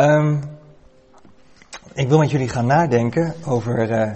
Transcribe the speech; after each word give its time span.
Um, 0.00 0.40
ik 1.94 2.08
wil 2.08 2.18
met 2.18 2.30
jullie 2.30 2.48
gaan 2.48 2.66
nadenken 2.66 3.34
over 3.46 3.90
uh, 3.90 4.12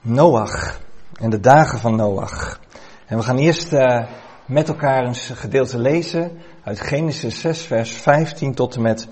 Noach 0.00 0.80
en 1.14 1.30
de 1.30 1.40
dagen 1.40 1.78
van 1.78 1.96
Noach. 1.96 2.60
En 3.06 3.16
we 3.16 3.22
gaan 3.22 3.38
eerst 3.38 3.72
uh, 3.72 4.06
met 4.46 4.68
elkaar 4.68 5.04
een 5.04 5.14
gedeelte 5.14 5.78
lezen 5.78 6.38
uit 6.64 6.80
Genesis 6.80 7.40
6, 7.40 7.62
vers 7.62 7.92
15 7.92 8.54
tot 8.54 8.74
en 8.74 8.82
met 8.82 9.08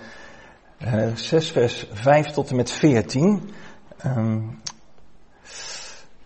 uh, 0.78 1.14
6, 1.14 1.50
vers 1.50 1.86
5 1.92 2.26
tot 2.26 2.50
en 2.50 2.56
met 2.56 2.70
14. 2.70 3.50
Um, 4.06 4.60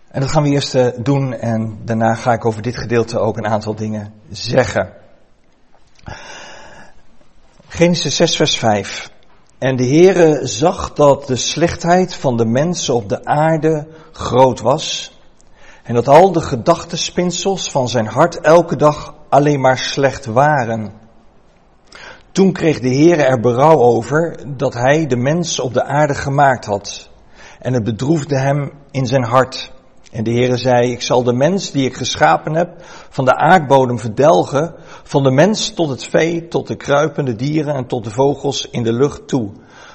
en 0.09 0.21
dat 0.21 0.31
gaan 0.31 0.43
we 0.43 0.49
eerst 0.49 1.05
doen 1.05 1.33
en 1.33 1.79
daarna 1.85 2.15
ga 2.15 2.33
ik 2.33 2.45
over 2.45 2.63
dit 2.63 2.77
gedeelte 2.77 3.19
ook 3.19 3.37
een 3.37 3.47
aantal 3.47 3.75
dingen 3.75 4.13
zeggen. 4.31 4.93
Genesis 7.69 8.17
6, 8.17 8.37
vers 8.37 8.59
5. 8.59 9.19
En 9.61 9.77
de 9.77 9.87
Heere 9.87 10.47
zag 10.47 10.93
dat 10.93 11.27
de 11.27 11.37
slechtheid 11.37 12.15
van 12.15 12.37
de 12.37 12.45
mensen 12.45 12.95
op 12.95 13.09
de 13.09 13.25
aarde 13.25 13.87
groot 14.13 14.61
was. 14.61 15.19
En 15.83 15.95
dat 15.95 16.09
al 16.09 16.33
de 16.33 16.41
gedachtenspinsels 16.41 17.71
van 17.71 17.89
zijn 17.89 18.07
hart 18.07 18.41
elke 18.41 18.77
dag 18.77 19.15
alleen 19.29 19.61
maar 19.61 19.79
slecht 19.79 20.27
waren. 20.27 20.93
Toen 22.33 22.53
kreeg 22.53 22.81
de 22.81 22.89
Heere 22.89 23.23
er 23.23 23.41
berouw 23.41 23.79
over 23.79 24.37
dat 24.57 24.75
hij 24.75 25.07
de 25.07 25.17
mens 25.17 25.61
op 25.61 25.75
de 25.75 25.85
aarde 25.85 26.15
gemaakt 26.15 26.65
had. 26.65 27.11
En 27.59 27.73
het 27.73 27.85
bedroefde 27.85 28.39
hem 28.39 28.73
in 28.91 29.07
zijn 29.07 29.25
hart. 29.25 29.73
En 30.11 30.25
de 30.25 30.31
Heere 30.31 30.57
zei, 30.57 30.93
ik 30.93 31.03
zal 31.03 31.23
de 31.23 31.33
mens 31.33 31.71
die 31.71 31.85
ik 31.85 31.97
geschapen 31.97 32.55
heb 32.55 32.75
van 33.09 33.25
de 33.25 33.37
aardbodem 33.37 33.99
verdelgen, 33.99 34.75
van 35.03 35.23
de 35.23 35.31
mens 35.31 35.71
tot 35.71 35.89
het 35.89 36.05
vee, 36.05 36.49
tot 36.49 36.67
de 36.67 36.77
kruipende 36.77 37.37
dieren 37.37 37.75
en 37.75 37.87
tot 37.87 38.05
de 38.05 38.11
vogels 38.11 38.71
in 38.71 38.83
de 38.83 38.93
lucht 38.93 39.29
toe. 39.29 39.51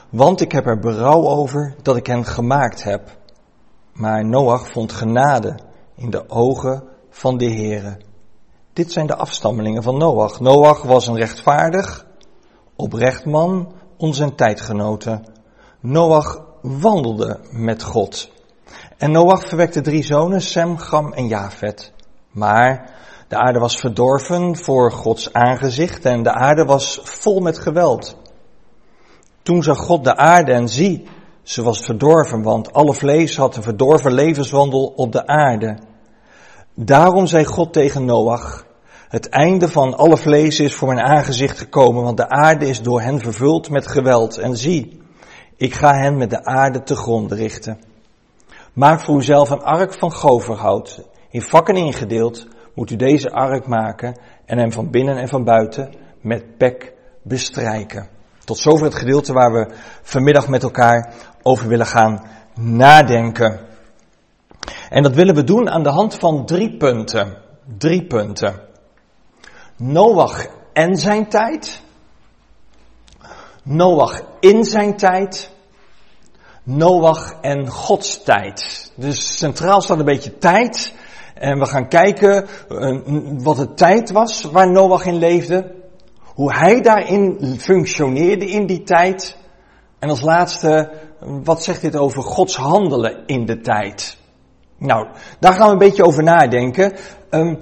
Want 0.10 0.42
ik 0.42 0.52
heb 0.52 0.66
er 0.66 0.80
berouw 0.80 1.28
over 1.28 1.76
dat 1.82 1.96
ik 1.96 2.08
hen 2.08 2.26
gemaakt 2.26 2.84
heb. 2.84 3.18
Maar 3.94 4.26
Noach 4.26 4.70
vond 4.70 4.92
genade 4.92 5.60
in 5.96 6.10
de 6.10 6.30
ogen 6.30 6.84
van 7.10 7.38
de 7.38 7.46
Heere. 7.46 7.98
Dit 8.74 8.92
zijn 8.92 9.08
de 9.08 9.16
afstammelingen 9.16 9.84
van 9.84 9.98
Noach. 9.98 10.40
Noach 10.40 10.82
was 10.82 11.08
een 11.08 11.18
rechtvaardig, 11.18 12.06
oprecht 12.76 13.26
man, 13.26 13.74
onze 13.98 14.36
tijdgenoten. 14.36 15.26
Noach 15.80 16.46
wandelde 16.62 17.40
met 17.52 17.84
God. 17.84 18.34
En 18.98 19.12
Noach 19.12 19.48
verwekte 19.48 19.82
drie 19.82 20.04
zonen, 20.04 20.42
Sem, 20.42 20.78
Gam 20.78 21.14
en 21.14 21.28
Jafet. 21.28 21.92
Maar 22.32 22.94
de 23.28 23.36
aarde 23.36 23.60
was 23.60 23.80
verdorven 23.80 24.58
voor 24.58 24.92
Gods 24.92 25.34
aangezicht 25.34 26.06
en 26.06 26.24
de 26.24 26.32
aarde 26.32 26.66
was 26.66 27.00
vol 27.04 27.40
met 27.40 27.58
geweld. 27.58 28.18
Toen 29.42 29.64
zag 29.64 29.78
God 29.78 30.04
de 30.04 30.16
aarde 30.16 30.52
en 30.52 30.70
zie, 30.70 31.08
ze 31.44 31.64
was 31.64 31.80
verdorven, 31.80 32.42
want 32.42 32.74
alle 32.74 32.94
vlees 32.94 33.38
had 33.38 33.56
een 33.56 33.64
verdorven 33.64 34.14
levenswandel 34.14 34.94
op 34.96 35.12
de 35.12 35.28
aarde. 35.28 35.78
Daarom 36.74 37.28
zei 37.28 37.46
God 37.46 37.74
tegen 37.74 38.06
Noach, 38.06 38.66
het 39.10 39.30
einde 39.30 39.70
van 39.70 39.98
alle 39.98 40.18
vlees 40.18 40.60
is 40.60 40.76
voor 40.76 40.88
mijn 40.88 41.06
aangezicht 41.06 41.58
gekomen, 41.58 42.04
want 42.04 42.18
de 42.18 42.30
aarde 42.30 42.68
is 42.68 42.82
door 42.82 43.02
hen 43.02 43.20
vervuld 43.20 43.70
met 43.70 43.88
geweld. 43.88 44.38
En 44.38 44.58
zie, 44.58 45.02
ik 45.58 45.74
ga 45.74 45.94
hen 45.94 46.18
met 46.18 46.30
de 46.30 46.46
aarde 46.46 46.84
te 46.84 46.96
grond 46.96 47.32
richten. 47.32 47.80
Maak 48.76 49.02
voor 49.02 49.18
uzelf 49.18 49.50
een 49.50 49.64
ark 49.64 49.94
van 49.94 50.12
goverhout. 50.12 51.02
In 51.30 51.42
vakken 51.42 51.76
ingedeeld 51.76 52.48
moet 52.74 52.92
u 52.92 52.96
deze 52.96 53.32
ark 53.32 53.68
maken 53.68 54.18
en 54.46 54.58
hem 54.58 54.72
van 54.72 54.90
binnen 54.90 55.18
en 55.18 55.28
van 55.28 55.44
buiten 55.44 55.94
met 56.22 56.58
pek 56.58 56.94
bestrijken. 57.24 58.08
Tot 58.46 58.58
zover 58.58 58.86
het 58.86 58.96
gedeelte 58.96 59.34
waar 59.34 59.52
we 59.52 59.74
vanmiddag 60.02 60.48
met 60.48 60.64
elkaar 60.64 61.14
over 61.42 61.68
willen 61.68 61.86
gaan 61.86 62.24
nadenken. 62.54 63.60
En 64.90 65.04
dat 65.04 65.16
willen 65.16 65.36
we 65.36 65.44
doen 65.44 65.70
aan 65.70 65.84
de 65.84 65.90
hand 65.90 66.16
van 66.16 66.46
drie 66.46 66.78
punten. 66.78 67.38
Drie 67.78 68.08
punten. 68.08 68.62
Noach 69.78 70.48
en 70.74 70.96
zijn 70.98 71.30
tijd. 71.30 71.82
Noach 73.64 74.24
in 74.40 74.64
zijn 74.64 74.98
tijd 74.98 75.55
Noach 76.66 77.38
en 77.42 77.68
Gods 77.68 78.24
tijd. 78.24 78.92
Dus 78.96 79.38
centraal 79.38 79.82
staat 79.82 80.00
een 80.00 80.06
beetje 80.06 80.38
tijd. 80.38 80.94
En 81.34 81.60
we 81.60 81.66
gaan 81.66 81.88
kijken 81.88 82.46
uh, 82.70 83.00
wat 83.44 83.56
de 83.56 83.74
tijd 83.74 84.12
was 84.12 84.42
waar 84.42 84.72
Noach 84.72 85.06
in 85.06 85.16
leefde. 85.16 85.74
Hoe 86.24 86.54
hij 86.54 86.82
daarin 86.82 87.56
functioneerde 87.60 88.46
in 88.46 88.66
die 88.66 88.84
tijd. 88.84 89.38
En 90.00 90.10
als 90.10 90.22
laatste, 90.22 90.92
wat 91.20 91.64
zegt 91.64 91.82
dit 91.82 91.96
over 91.96 92.24
Gods 92.24 92.56
handelen 92.56 93.24
in 93.26 93.46
de 93.46 93.60
tijd? 93.60 94.18
Nou, 94.78 95.08
daar 95.40 95.54
gaan 95.54 95.66
we 95.66 95.72
een 95.72 95.78
beetje 95.78 96.06
over 96.06 96.24
nadenken. 96.24 96.94
Um, 97.30 97.60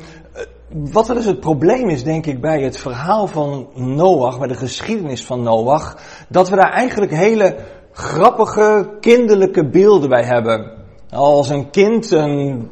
wat 0.69 1.09
er 1.09 1.15
dus 1.15 1.25
het 1.25 1.39
probleem 1.39 1.89
is, 1.89 2.03
denk 2.03 2.25
ik, 2.25 2.41
bij 2.41 2.61
het 2.61 2.77
verhaal 2.77 3.27
van 3.27 3.69
Noach, 3.73 4.39
bij 4.39 4.47
de 4.47 4.55
geschiedenis 4.55 5.25
van 5.25 5.43
Noach, 5.43 5.97
dat 6.29 6.49
we 6.49 6.55
daar 6.55 6.71
eigenlijk 6.71 7.11
hele 7.11 7.55
grappige, 7.93 8.89
kinderlijke 8.99 9.69
beelden 9.69 10.09
bij 10.09 10.23
hebben. 10.23 10.71
Als 11.09 11.49
een 11.49 11.69
kind 11.69 12.11
een, 12.11 12.69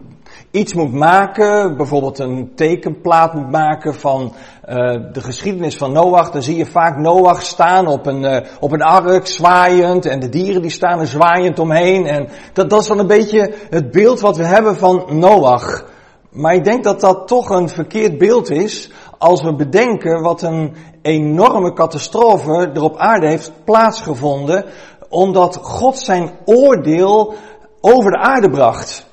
iets 0.51 0.73
moet 0.73 0.93
maken, 0.93 1.77
bijvoorbeeld 1.77 2.19
een 2.19 2.51
tekenplaat 2.55 3.33
moet 3.33 3.51
maken 3.51 3.95
van 3.95 4.33
uh, 4.69 4.75
de 5.13 5.21
geschiedenis 5.21 5.77
van 5.77 5.91
Noach, 5.91 6.31
dan 6.31 6.41
zie 6.41 6.57
je 6.57 6.65
vaak 6.65 6.97
Noach 6.97 7.41
staan 7.41 7.87
op 7.87 8.05
een, 8.05 8.23
uh, 8.23 8.39
op 8.59 8.71
een 8.71 8.81
ark, 8.81 9.27
zwaaiend, 9.27 10.05
en 10.05 10.19
de 10.19 10.29
dieren 10.29 10.61
die 10.61 10.71
staan 10.71 10.99
er 10.99 11.07
zwaaiend 11.07 11.59
omheen. 11.59 12.05
En 12.05 12.27
dat, 12.53 12.69
dat 12.69 12.81
is 12.81 12.87
dan 12.87 12.99
een 12.99 13.07
beetje 13.07 13.53
het 13.69 13.91
beeld 13.91 14.19
wat 14.19 14.37
we 14.37 14.45
hebben 14.45 14.75
van 14.75 15.05
Noach. 15.09 15.85
Maar 16.31 16.53
ik 16.53 16.63
denk 16.63 16.83
dat 16.83 16.99
dat 17.01 17.27
toch 17.27 17.49
een 17.49 17.69
verkeerd 17.69 18.17
beeld 18.17 18.49
is 18.49 18.91
als 19.17 19.41
we 19.41 19.55
bedenken 19.55 20.21
wat 20.21 20.41
een 20.41 20.75
enorme 21.01 21.73
catastrofe 21.73 22.71
er 22.73 22.83
op 22.83 22.97
aarde 22.97 23.27
heeft 23.27 23.51
plaatsgevonden 23.63 24.65
omdat 25.11 25.55
God 25.61 25.99
zijn 25.99 26.31
oordeel 26.45 27.33
over 27.81 28.11
de 28.11 28.17
aarde 28.17 28.49
bracht. 28.49 29.09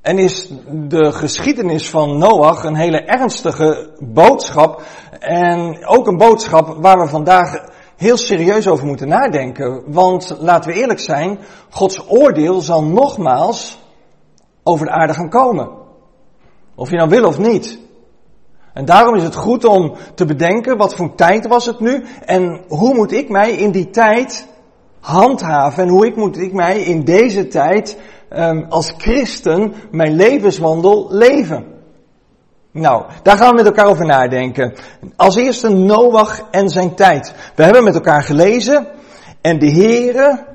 En 0.00 0.18
is 0.18 0.50
de 0.72 1.12
geschiedenis 1.12 1.90
van 1.90 2.18
Noach 2.18 2.64
een 2.64 2.76
hele 2.76 3.00
ernstige 3.00 3.90
boodschap. 3.98 4.82
En 5.18 5.86
ook 5.86 6.06
een 6.06 6.16
boodschap 6.16 6.76
waar 6.80 6.98
we 6.98 7.06
vandaag 7.06 7.68
heel 7.96 8.16
serieus 8.16 8.68
over 8.68 8.86
moeten 8.86 9.08
nadenken. 9.08 9.82
Want 9.86 10.36
laten 10.38 10.70
we 10.70 10.78
eerlijk 10.78 11.00
zijn, 11.00 11.38
Gods 11.70 12.08
oordeel 12.08 12.60
zal 12.60 12.82
nogmaals 12.82 13.78
over 14.62 14.86
de 14.86 14.92
aarde 14.92 15.14
gaan 15.14 15.30
komen. 15.30 15.70
Of 16.74 16.90
je 16.90 16.96
nou 16.96 17.08
wil 17.08 17.24
of 17.24 17.38
niet. 17.38 17.78
En 18.72 18.84
daarom 18.84 19.14
is 19.14 19.22
het 19.22 19.34
goed 19.34 19.64
om 19.64 19.94
te 20.14 20.24
bedenken, 20.24 20.76
wat 20.76 20.94
voor 20.94 21.14
tijd 21.14 21.46
was 21.46 21.66
het 21.66 21.80
nu? 21.80 22.04
En 22.24 22.64
hoe 22.68 22.94
moet 22.94 23.12
ik 23.12 23.28
mij 23.28 23.52
in 23.52 23.70
die 23.70 23.90
tijd 23.90 24.46
handhaven 25.00 25.82
en 25.82 25.88
hoe 25.88 26.06
ik 26.06 26.16
moet 26.16 26.38
ik 26.38 26.52
mij 26.52 26.80
in 26.80 27.04
deze 27.04 27.46
tijd 27.46 27.96
um, 28.32 28.66
als 28.68 28.92
christen 28.96 29.74
mijn 29.90 30.14
levenswandel 30.14 31.06
leven. 31.10 31.64
Nou, 32.72 33.04
daar 33.22 33.36
gaan 33.36 33.48
we 33.48 33.56
met 33.56 33.66
elkaar 33.66 33.86
over 33.86 34.06
nadenken. 34.06 34.74
Als 35.16 35.36
eerste 35.36 35.68
Noach 35.68 36.48
en 36.50 36.68
zijn 36.68 36.94
tijd. 36.94 37.34
We 37.54 37.62
hebben 37.62 37.84
met 37.84 37.94
elkaar 37.94 38.22
gelezen 38.22 38.86
en 39.40 39.58
de 39.58 39.70
Heere 39.70 40.46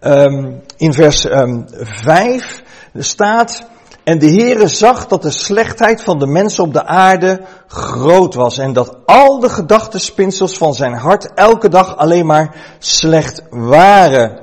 um, 0.00 0.62
in 0.76 0.92
vers 0.92 1.24
um, 1.24 1.64
5 1.68 2.62
staat 2.94 3.66
en 4.06 4.18
de 4.18 4.30
Heere 4.30 4.68
zag 4.68 5.06
dat 5.06 5.22
de 5.22 5.30
slechtheid 5.30 6.02
van 6.02 6.18
de 6.18 6.26
mensen 6.26 6.64
op 6.64 6.72
de 6.72 6.86
aarde 6.86 7.40
groot 7.66 8.34
was 8.34 8.58
en 8.58 8.72
dat 8.72 8.96
al 9.06 9.38
de 9.40 9.48
gedachtenspinsels 9.48 10.56
van 10.56 10.74
zijn 10.74 10.92
hart 10.92 11.34
elke 11.34 11.68
dag 11.68 11.96
alleen 11.96 12.26
maar 12.26 12.76
slecht 12.78 13.42
waren. 13.50 14.40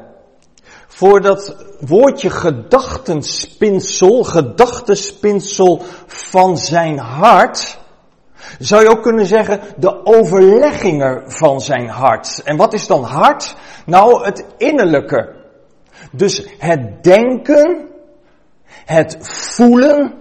Voor 0.87 1.21
dat 1.21 1.55
woordje 1.79 2.29
gedachtenspinsel, 2.29 4.23
gedachtenspinsel 4.23 5.81
van 6.07 6.57
zijn 6.57 6.97
hart, 6.97 7.77
zou 8.59 8.83
je 8.83 8.89
ook 8.89 9.03
kunnen 9.03 9.25
zeggen 9.25 9.59
de 9.77 10.05
overleggingen 10.05 11.31
van 11.31 11.61
zijn 11.61 11.89
hart. 11.89 12.41
En 12.43 12.57
wat 12.57 12.73
is 12.73 12.87
dan 12.87 13.03
hart? 13.03 13.55
Nou, 13.85 14.25
het 14.25 14.45
innerlijke. 14.57 15.35
Dus 16.11 16.45
het 16.57 17.03
denken, 17.03 17.91
het 18.85 19.17
voelen 19.21 20.13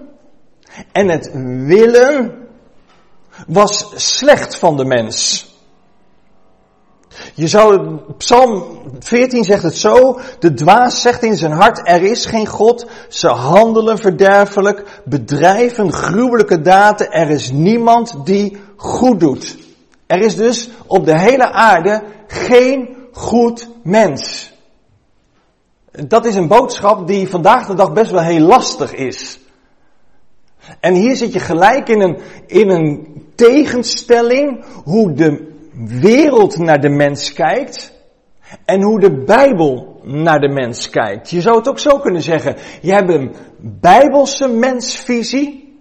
en 0.92 1.08
het 1.08 1.30
willen 1.66 2.42
was 3.46 3.92
slecht 3.94 4.56
van 4.56 4.76
de 4.76 4.84
mens. 4.84 5.50
Je 7.34 7.48
zou, 7.48 7.96
Psalm 8.18 8.64
14 8.98 9.44
zegt 9.44 9.62
het 9.62 9.76
zo, 9.76 10.20
de 10.38 10.54
dwaas 10.54 11.02
zegt 11.02 11.22
in 11.22 11.36
zijn 11.36 11.52
hart, 11.52 11.88
er 11.88 12.02
is 12.02 12.26
geen 12.26 12.46
God, 12.46 12.86
ze 13.08 13.28
handelen 13.28 13.98
verderfelijk, 13.98 15.00
bedrijven 15.04 15.92
gruwelijke 15.92 16.60
daden, 16.60 17.10
er 17.10 17.30
is 17.30 17.50
niemand 17.50 18.14
die 18.24 18.56
goed 18.76 19.20
doet. 19.20 19.56
Er 20.06 20.20
is 20.20 20.36
dus 20.36 20.68
op 20.86 21.04
de 21.04 21.18
hele 21.18 21.52
aarde 21.52 22.02
geen 22.26 22.96
goed 23.12 23.68
mens. 23.82 24.51
Dat 25.92 26.26
is 26.26 26.34
een 26.34 26.48
boodschap 26.48 27.06
die 27.06 27.28
vandaag 27.28 27.66
de 27.66 27.74
dag 27.74 27.92
best 27.92 28.10
wel 28.10 28.22
heel 28.22 28.46
lastig 28.46 28.94
is. 28.94 29.40
En 30.80 30.94
hier 30.94 31.16
zit 31.16 31.32
je 31.32 31.38
gelijk 31.38 31.88
in 31.88 32.00
een, 32.00 32.18
in 32.46 32.70
een 32.70 33.22
tegenstelling 33.34 34.64
hoe 34.84 35.12
de 35.12 35.50
wereld 36.00 36.58
naar 36.58 36.80
de 36.80 36.88
mens 36.88 37.32
kijkt 37.32 37.92
en 38.64 38.82
hoe 38.82 39.00
de 39.00 39.24
Bijbel 39.24 40.00
naar 40.02 40.40
de 40.40 40.48
mens 40.48 40.90
kijkt. 40.90 41.30
Je 41.30 41.40
zou 41.40 41.56
het 41.56 41.68
ook 41.68 41.78
zo 41.78 41.98
kunnen 41.98 42.22
zeggen. 42.22 42.56
Je 42.80 42.92
hebt 42.92 43.12
een 43.12 43.34
Bijbelse 43.80 44.48
mensvisie 44.48 45.76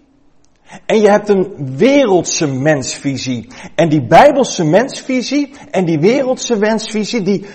en 0.86 1.02
je 1.02 1.10
hebt 1.10 1.30
een 1.30 1.76
wereldse 1.78 2.48
mensvisie. 2.48 3.48
En 3.76 3.90
die 3.90 4.08
Bijbelse 4.08 4.66
mensvisie 4.66 5.54
en 5.72 5.86
die 5.86 6.00
wereldse 6.00 6.58
mensvisie 6.58 7.22
die, 7.22 7.46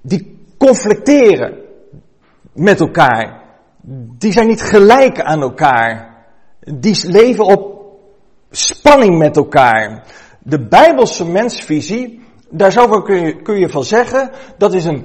die 0.00 0.38
conflicteren 0.58 1.64
met 2.56 2.80
elkaar. 2.80 3.42
Die 4.18 4.32
zijn 4.32 4.46
niet 4.46 4.62
gelijk 4.62 5.20
aan 5.20 5.40
elkaar. 5.40 6.14
Die 6.60 7.10
leven 7.10 7.44
op 7.44 7.76
spanning 8.50 9.18
met 9.18 9.36
elkaar. 9.36 10.04
De 10.42 10.66
Bijbelse 10.66 11.24
mensvisie, 11.24 12.20
daar 12.50 12.72
zou 12.72 13.02
kun 13.02 13.20
je, 13.20 13.42
kun 13.42 13.58
je 13.58 13.68
van 13.68 13.84
zeggen, 13.84 14.30
dat 14.58 14.74
is 14.74 14.84
een 14.84 15.04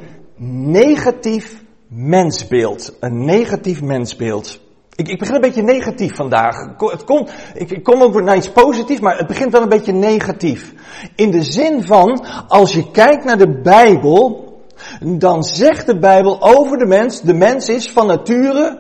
negatief 0.72 1.64
mensbeeld. 1.88 2.98
Een 3.00 3.26
negatief 3.26 3.82
mensbeeld. 3.82 4.60
Ik, 4.96 5.08
ik 5.08 5.20
begin 5.20 5.36
een 5.36 5.42
beetje 5.42 5.62
negatief 5.62 6.16
vandaag. 6.16 6.56
Het 6.78 7.04
komt, 7.04 7.32
ik, 7.54 7.72
ik 7.72 7.84
kom 7.84 8.02
ook 8.02 8.22
naar 8.22 8.36
iets 8.36 8.52
positiefs, 8.52 9.00
maar 9.00 9.18
het 9.18 9.28
begint 9.28 9.52
wel 9.52 9.62
een 9.62 9.70
beetje 9.70 9.94
negatief. 9.94 10.74
In 11.16 11.32
de 11.32 11.44
zin 11.44 11.84
van, 11.84 12.26
als 12.48 12.74
je 12.74 12.92
kijkt 12.92 13.24
naar 13.24 13.38
de 13.38 13.62
Bijbel, 13.62 14.51
dan 15.04 15.44
zegt 15.44 15.86
de 15.86 16.00
Bijbel 16.00 16.42
over 16.42 16.78
de 16.78 16.86
mens, 16.86 17.22
de 17.22 17.34
mens 17.34 17.70
is 17.70 17.92
van 17.92 18.08
nature 18.08 18.80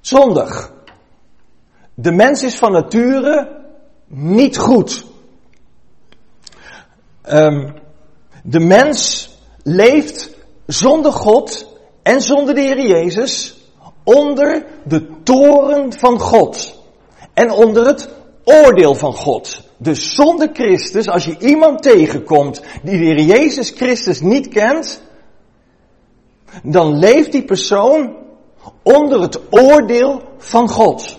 zondig. 0.00 0.72
De 1.94 2.12
mens 2.12 2.42
is 2.42 2.58
van 2.58 2.72
nature 2.72 3.62
niet 4.06 4.56
goed. 4.56 5.04
Um, 7.30 7.74
de 8.42 8.60
mens 8.60 9.30
leeft 9.62 10.36
zonder 10.66 11.12
God 11.12 11.78
en 12.02 12.20
zonder 12.20 12.54
de 12.54 12.60
Heer 12.60 12.86
Jezus 12.86 13.58
onder 14.02 14.66
de 14.84 15.22
toren 15.22 15.92
van 15.92 16.20
God. 16.20 16.82
En 17.34 17.50
onder 17.50 17.86
het 17.86 18.08
oordeel 18.44 18.94
van 18.94 19.12
God. 19.12 19.62
Dus 19.76 20.14
zonder 20.14 20.48
Christus, 20.52 21.08
als 21.08 21.24
je 21.24 21.38
iemand 21.38 21.82
tegenkomt 21.82 22.62
die 22.82 22.98
de 22.98 23.04
Heer 23.04 23.20
Jezus 23.20 23.70
Christus 23.70 24.20
niet 24.20 24.48
kent, 24.48 25.02
dan 26.62 26.98
leeft 26.98 27.32
die 27.32 27.44
persoon 27.44 28.16
onder 28.82 29.20
het 29.20 29.40
oordeel 29.50 30.22
van 30.38 30.68
God. 30.68 31.18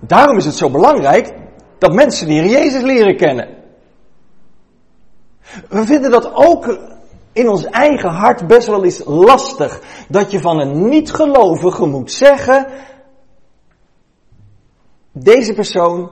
Daarom 0.00 0.36
is 0.36 0.44
het 0.44 0.56
zo 0.56 0.70
belangrijk 0.70 1.32
dat 1.78 1.94
mensen 1.94 2.26
de 2.26 2.32
Heer 2.32 2.48
Jezus 2.48 2.82
leren 2.82 3.16
kennen. 3.16 3.48
We 5.68 5.84
vinden 5.84 6.10
dat 6.10 6.34
ook 6.34 6.78
in 7.32 7.48
ons 7.48 7.64
eigen 7.64 8.10
hart 8.10 8.46
best 8.46 8.66
wel 8.66 8.84
eens 8.84 9.02
lastig. 9.04 9.80
Dat 10.08 10.30
je 10.30 10.40
van 10.40 10.60
een 10.60 10.88
niet-gelovige 10.88 11.86
moet 11.86 12.12
zeggen, 12.12 12.66
deze 15.12 15.52
persoon 15.52 16.10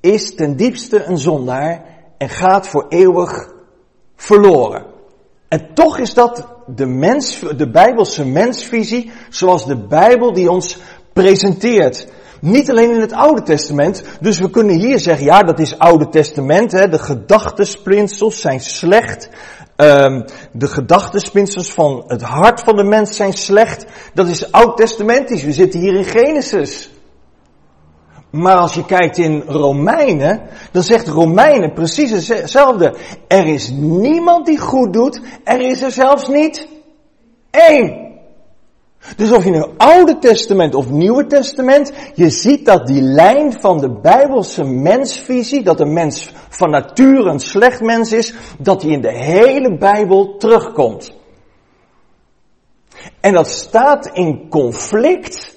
is 0.00 0.34
ten 0.34 0.56
diepste 0.56 1.04
een 1.04 1.18
zondaar 1.18 1.84
en 2.18 2.28
gaat 2.28 2.68
voor 2.68 2.86
eeuwig 2.88 3.52
verloren. 4.16 4.86
En 5.48 5.74
toch 5.74 5.98
is 5.98 6.14
dat 6.14 6.48
de, 6.66 6.86
mens, 6.86 7.40
de 7.56 7.70
Bijbelse 7.70 8.24
mensvisie 8.24 9.10
zoals 9.28 9.66
de 9.66 9.76
Bijbel 9.76 10.32
die 10.32 10.50
ons 10.50 10.78
presenteert. 11.12 12.06
Niet 12.40 12.70
alleen 12.70 12.90
in 12.90 13.00
het 13.00 13.12
Oude 13.12 13.42
Testament, 13.42 14.02
dus 14.20 14.38
we 14.38 14.50
kunnen 14.50 14.76
hier 14.76 14.98
zeggen, 14.98 15.24
ja 15.24 15.42
dat 15.42 15.58
is 15.58 15.78
Oude 15.78 16.08
Testament, 16.08 16.72
hè, 16.72 16.88
de 16.88 16.98
gedachtesprinsels 16.98 18.40
zijn 18.40 18.60
slecht, 18.60 19.28
um, 19.76 20.24
de 20.52 20.66
gedachtenspinsels 20.66 21.72
van 21.72 22.04
het 22.06 22.22
hart 22.22 22.60
van 22.60 22.76
de 22.76 22.84
mens 22.84 23.16
zijn 23.16 23.32
slecht. 23.32 23.86
Dat 24.14 24.28
is 24.28 24.52
oud-testamentisch. 24.52 25.44
We 25.44 25.52
zitten 25.52 25.80
hier 25.80 25.94
in 25.94 26.04
Genesis. 26.04 26.90
Maar 28.30 28.56
als 28.56 28.74
je 28.74 28.84
kijkt 28.84 29.18
in 29.18 29.42
Romeinen, 29.46 30.40
dan 30.72 30.82
zegt 30.82 31.08
Romeinen 31.08 31.72
precies 31.72 32.28
hetzelfde. 32.28 32.94
Er 33.28 33.46
is 33.46 33.70
niemand 33.70 34.46
die 34.46 34.58
goed 34.58 34.92
doet, 34.92 35.20
er 35.44 35.60
is 35.60 35.82
er 35.82 35.90
zelfs 35.90 36.28
niet 36.28 36.68
één. 37.50 38.08
Dus 39.16 39.32
of 39.32 39.44
je 39.44 39.50
nu 39.50 39.64
Oude 39.76 40.18
Testament 40.18 40.74
of 40.74 40.90
Nieuwe 40.90 41.26
Testament, 41.26 41.92
je 42.14 42.30
ziet 42.30 42.64
dat 42.66 42.86
die 42.86 43.02
lijn 43.02 43.60
van 43.60 43.78
de 43.78 43.90
Bijbelse 44.00 44.64
mensvisie, 44.64 45.62
dat 45.62 45.80
een 45.80 45.92
mens 45.92 46.32
van 46.48 46.70
nature 46.70 47.30
een 47.30 47.40
slecht 47.40 47.80
mens 47.80 48.12
is, 48.12 48.34
dat 48.58 48.80
die 48.80 48.90
in 48.90 49.00
de 49.00 49.12
hele 49.12 49.78
Bijbel 49.78 50.36
terugkomt. 50.36 51.12
En 53.20 53.32
dat 53.32 53.48
staat 53.48 54.06
in 54.12 54.48
conflict 54.48 55.56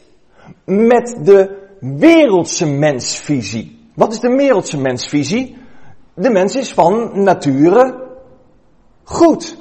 met 0.65 1.19
de 1.23 1.62
wereldse 1.83 2.65
mensvisie. 2.65 3.89
Wat 3.95 4.13
is 4.13 4.19
de 4.19 4.35
wereldse 4.35 4.77
mensvisie? 4.77 5.57
De 6.15 6.29
mens 6.29 6.55
is 6.55 6.73
van 6.73 7.23
nature 7.23 8.01
goed. 9.03 9.57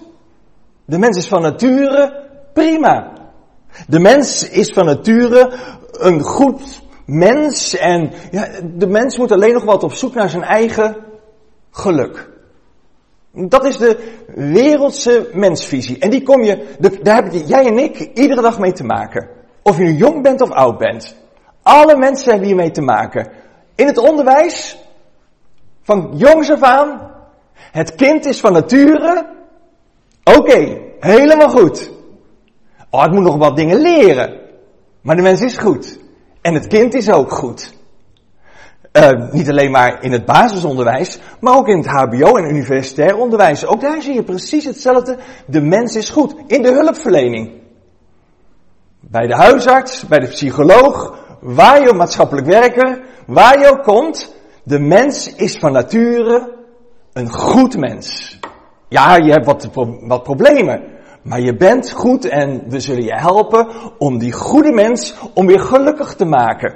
De 0.84 0.98
mens 0.98 1.16
is 1.16 1.28
van 1.28 1.42
nature 1.42 2.28
prima. 2.52 3.12
De 3.86 3.98
mens 3.98 4.48
is 4.48 4.68
van 4.68 4.84
nature 4.84 5.52
een 5.92 6.20
goed 6.20 6.82
mens 7.06 7.76
en 7.76 8.10
ja, 8.30 8.48
de 8.74 8.86
mens 8.86 9.18
moet 9.18 9.32
alleen 9.32 9.52
nog 9.52 9.64
wat 9.64 9.82
op 9.82 9.92
zoek 9.92 10.14
naar 10.14 10.30
zijn 10.30 10.42
eigen 10.42 10.96
geluk. 11.70 12.30
Dat 13.32 13.64
is 13.64 13.76
de 13.76 13.98
wereldse 14.34 15.30
mensvisie. 15.32 15.98
En 15.98 16.10
die 16.10 16.22
kom 16.22 16.42
je, 16.42 16.66
daar 17.02 17.14
hebben 17.14 17.46
jij 17.46 17.66
en 17.66 17.78
ik 17.78 17.98
iedere 18.14 18.42
dag 18.42 18.58
mee 18.58 18.72
te 18.72 18.84
maken. 18.84 19.28
Of 19.62 19.76
je 19.76 19.82
nu 19.82 19.92
jong 19.92 20.22
bent 20.22 20.40
of 20.40 20.50
oud 20.50 20.78
bent. 20.78 21.21
Alle 21.62 21.96
mensen 21.96 22.30
hebben 22.30 22.46
hiermee 22.46 22.70
te 22.70 22.80
maken. 22.80 23.32
In 23.74 23.86
het 23.86 23.98
onderwijs, 23.98 24.78
van 25.82 26.10
jongs 26.14 26.50
af 26.50 26.62
aan, 26.62 27.10
het 27.54 27.94
kind 27.94 28.26
is 28.26 28.40
van 28.40 28.52
nature, 28.52 29.26
oké, 30.24 30.78
helemaal 31.00 31.50
goed. 31.50 31.90
Oh, 32.90 33.02
het 33.02 33.12
moet 33.12 33.22
nog 33.22 33.36
wat 33.36 33.56
dingen 33.56 33.80
leren. 33.80 34.40
Maar 35.00 35.16
de 35.16 35.22
mens 35.22 35.40
is 35.40 35.56
goed. 35.56 35.98
En 36.40 36.54
het 36.54 36.66
kind 36.66 36.94
is 36.94 37.10
ook 37.10 37.32
goed. 37.32 37.80
Uh, 38.92 39.32
niet 39.32 39.48
alleen 39.48 39.70
maar 39.70 40.02
in 40.02 40.12
het 40.12 40.24
basisonderwijs, 40.24 41.18
maar 41.40 41.56
ook 41.56 41.68
in 41.68 41.76
het 41.76 41.86
hbo 41.86 42.36
en 42.36 42.48
universitair 42.48 43.16
onderwijs. 43.16 43.66
Ook 43.66 43.80
daar 43.80 44.02
zie 44.02 44.14
je 44.14 44.22
precies 44.22 44.64
hetzelfde. 44.64 45.18
De 45.46 45.60
mens 45.60 45.96
is 45.96 46.10
goed. 46.10 46.34
In 46.46 46.62
de 46.62 46.72
hulpverlening. 46.72 47.60
Bij 49.00 49.26
de 49.26 49.34
huisarts, 49.34 50.06
bij 50.06 50.18
de 50.18 50.28
psycholoog, 50.28 51.18
waar 51.42 51.82
je 51.82 51.92
maatschappelijk 51.92 52.46
werker, 52.46 53.00
waar 53.26 53.58
je 53.58 53.70
ook 53.70 53.82
komt. 53.82 54.34
De 54.64 54.78
mens 54.78 55.34
is 55.34 55.58
van 55.58 55.72
nature 55.72 56.56
een 57.12 57.32
goed 57.32 57.76
mens. 57.76 58.38
Ja, 58.88 59.16
je 59.16 59.30
hebt 59.30 59.46
wat, 59.46 59.68
wat 60.00 60.22
problemen. 60.22 60.82
Maar 61.22 61.40
je 61.40 61.56
bent 61.56 61.90
goed 61.90 62.24
en 62.24 62.62
we 62.68 62.80
zullen 62.80 63.04
je 63.04 63.14
helpen 63.14 63.68
om 63.98 64.18
die 64.18 64.32
goede 64.32 64.72
mens, 64.72 65.14
om 65.34 65.46
weer 65.46 65.60
gelukkig 65.60 66.14
te 66.14 66.24
maken. 66.24 66.74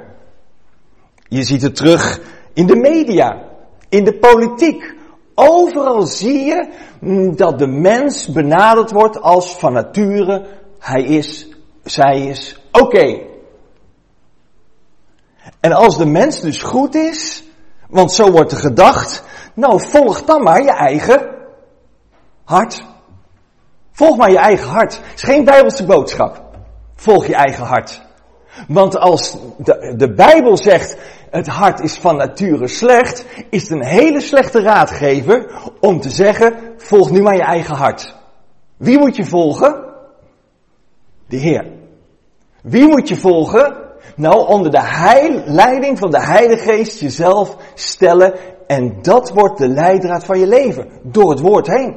Je 1.28 1.42
ziet 1.42 1.62
het 1.62 1.76
terug 1.76 2.20
in 2.52 2.66
de 2.66 2.76
media, 2.76 3.42
in 3.88 4.04
de 4.04 4.18
politiek. 4.18 4.94
Overal 5.35 6.02
zie 6.02 6.44
je 6.44 6.68
mm, 7.00 7.37
dat 7.37 7.58
de 7.58 7.66
mens 7.66 8.28
benaderd 8.32 8.90
wordt 8.90 9.20
als 9.20 9.56
van 9.58 9.73
nature, 9.73 10.46
hij 10.78 11.02
is, 11.02 11.49
zij 11.85 12.26
is, 12.26 12.61
oké. 12.73 13.35
En 15.66 15.73
als 15.73 15.96
de 15.96 16.06
mens 16.06 16.40
dus 16.40 16.62
goed 16.62 16.94
is, 16.94 17.44
want 17.88 18.12
zo 18.12 18.30
wordt 18.30 18.52
er 18.52 18.58
gedacht, 18.58 19.23
nou 19.54 19.80
volg 19.80 20.25
dan 20.25 20.42
maar 20.42 20.62
je 20.62 20.70
eigen 20.70 21.28
hart. 22.44 22.85
Volg 23.92 24.16
maar 24.16 24.30
je 24.30 24.38
eigen 24.38 24.68
hart. 24.68 24.96
Het 24.96 25.14
is 25.14 25.23
geen 25.23 25.44
bijbelse 25.44 25.85
boodschap. 25.85 26.42
Volg 26.94 27.26
je 27.26 27.35
eigen 27.35 27.64
hart. 27.64 28.02
Want 28.68 28.99
als 28.99 29.37
de, 29.58 29.94
de 29.96 30.14
Bijbel 30.14 30.56
zegt, 30.56 30.96
het 31.30 31.46
hart 31.46 31.80
is 31.80 31.94
van 31.99 32.16
nature 32.16 32.68
slecht, 32.68 33.26
is 33.50 33.62
het 33.62 33.70
een 33.70 33.85
hele 33.85 34.20
slechte 34.20 34.61
raadgever 34.61 35.62
om 35.80 36.00
te 36.00 36.11
zeggen, 36.11 36.54
volg 36.76 37.11
nu 37.11 37.23
maar 37.23 37.37
je 37.37 37.42
eigen 37.42 37.75
hart. 37.75 38.14
Wie 38.76 38.99
moet 38.99 39.16
je 39.16 39.25
volgen? 39.25 39.85
De 41.28 41.37
Heer. 41.37 41.66
Wie 42.62 42.88
moet 42.88 43.08
je 43.08 43.16
volgen? 43.16 43.85
Nou, 44.16 44.48
onder 44.48 44.70
de 44.70 44.82
heil, 44.82 45.42
leiding 45.44 45.98
van 45.98 46.10
de 46.10 46.22
Heilige 46.22 46.62
Geest 46.62 47.00
jezelf 47.00 47.56
stellen 47.75 48.34
En 48.66 48.98
dat 49.02 49.30
wordt 49.30 49.58
de 49.58 49.68
leidraad 49.68 50.25
van 50.25 50.38
je 50.38 50.46
leven. 50.46 50.88
Door 51.02 51.30
het 51.30 51.40
woord 51.40 51.66
heen. 51.66 51.96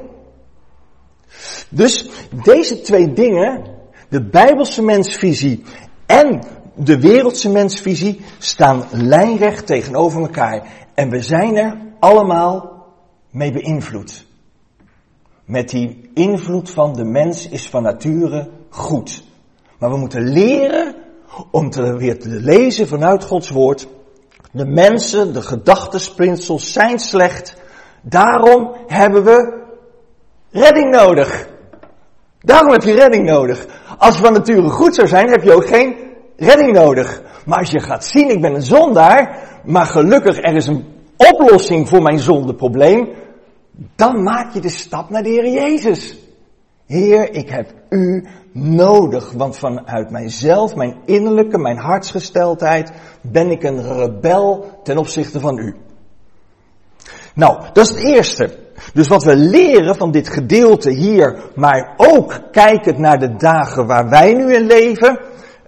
Dus 1.69 2.09
deze 2.43 2.81
twee 2.81 3.13
dingen, 3.13 3.63
de 4.09 4.23
Bijbelse 4.23 4.83
mensvisie 4.83 5.63
en 6.05 6.43
de 6.75 6.99
wereldse 6.99 7.49
mensvisie, 7.49 8.21
staan 8.37 8.83
lijnrecht 8.91 9.65
tegenover 9.65 10.21
elkaar. 10.21 10.67
En 10.93 11.09
we 11.09 11.21
zijn 11.21 11.55
er 11.55 11.77
allemaal 11.99 12.85
mee 13.31 13.51
beïnvloed. 13.51 14.25
Met 15.45 15.69
die 15.69 16.09
invloed 16.13 16.69
van 16.69 16.93
de 16.93 17.05
mens 17.05 17.49
is 17.49 17.69
van 17.69 17.83
nature 17.83 18.49
goed. 18.69 19.23
Maar 19.79 19.89
we 19.89 19.97
moeten 19.97 20.23
leren 20.23 20.95
om 21.51 21.69
te, 21.69 21.97
weer 21.97 22.19
te 22.19 22.29
lezen 22.29 22.87
vanuit 22.87 23.23
Gods 23.23 23.49
woord. 23.49 23.87
De 24.51 24.65
mensen, 24.65 25.33
de 25.33 25.41
gedachtesprinsels 25.41 26.73
zijn 26.73 26.99
slecht. 26.99 27.55
Daarom 28.01 28.75
hebben 28.87 29.23
we 29.23 29.63
redding 30.51 30.91
nodig. 30.91 31.47
Daarom 32.39 32.71
heb 32.71 32.81
je 32.81 32.93
redding 32.93 33.25
nodig. 33.25 33.65
Als 33.97 34.15
het 34.15 34.25
van 34.25 34.33
nature 34.33 34.69
goed 34.69 34.95
zou 34.95 35.07
zijn, 35.07 35.29
heb 35.29 35.43
je 35.43 35.53
ook 35.53 35.67
geen 35.67 35.95
redding 36.37 36.71
nodig. 36.71 37.21
Maar 37.45 37.59
als 37.59 37.71
je 37.71 37.79
gaat 37.79 38.05
zien, 38.05 38.29
ik 38.29 38.41
ben 38.41 38.53
een 38.53 38.61
zondaar, 38.61 39.47
maar 39.65 39.85
gelukkig 39.85 40.37
er 40.37 40.55
is 40.55 40.67
een 40.67 40.85
oplossing 41.17 41.89
voor 41.89 42.01
mijn 42.01 42.19
zondeprobleem, 42.19 43.09
dan 43.95 44.23
maak 44.23 44.53
je 44.53 44.59
de 44.59 44.69
stap 44.69 45.09
naar 45.09 45.23
de 45.23 45.29
Heer 45.29 45.47
Jezus. 45.47 46.17
Heer, 46.85 47.33
ik 47.33 47.49
heb 47.49 47.73
u 47.89 48.27
nodig, 48.51 49.31
want 49.31 49.57
vanuit 49.57 50.09
mijzelf, 50.09 50.75
mijn 50.75 50.97
innerlijke, 51.05 51.57
mijn 51.57 51.77
hartsgesteldheid, 51.77 52.91
ben 53.21 53.49
ik 53.49 53.63
een 53.63 53.93
rebel 53.97 54.79
ten 54.83 54.97
opzichte 54.97 55.39
van 55.39 55.57
u. 55.57 55.75
Nou, 57.35 57.63
dat 57.73 57.89
is 57.89 57.95
het 57.95 58.03
eerste. 58.03 58.57
Dus 58.93 59.07
wat 59.07 59.23
we 59.23 59.35
leren 59.35 59.95
van 59.95 60.11
dit 60.11 60.29
gedeelte 60.29 60.91
hier, 60.91 61.51
maar 61.55 61.93
ook 61.97 62.39
kijkend 62.51 62.97
naar 62.97 63.19
de 63.19 63.35
dagen 63.35 63.87
waar 63.87 64.09
wij 64.09 64.33
nu 64.33 64.53
in 64.53 64.65
leven, 64.65 65.19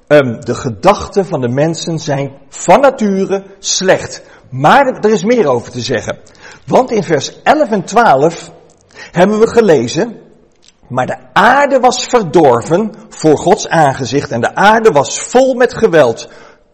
um, 0.07 0.39
de 0.39 0.55
gedachten 0.55 1.25
van 1.25 1.41
de 1.41 1.47
mensen 1.47 1.99
zijn 1.99 2.31
van 2.49 2.79
nature 2.79 3.43
slecht. 3.59 4.23
Maar 4.49 4.85
er 4.85 5.11
is 5.11 5.23
meer 5.23 5.47
over 5.47 5.71
te 5.71 5.79
zeggen. 5.79 6.19
Want 6.65 6.91
in 6.91 7.03
vers 7.03 7.41
11 7.43 7.69
en 7.69 7.83
12 7.83 8.51
hebben 9.11 9.39
we 9.39 9.47
gelezen, 9.47 10.20
maar 10.91 11.05
de 11.05 11.17
aarde 11.33 11.79
was 11.79 12.05
verdorven 12.05 12.93
voor 13.09 13.37
Gods 13.37 13.67
aangezicht 13.67 14.31
en 14.31 14.41
de 14.41 14.55
aarde 14.55 14.91
was 14.91 15.21
vol 15.21 15.53
met 15.53 15.73
geweld. 15.73 16.29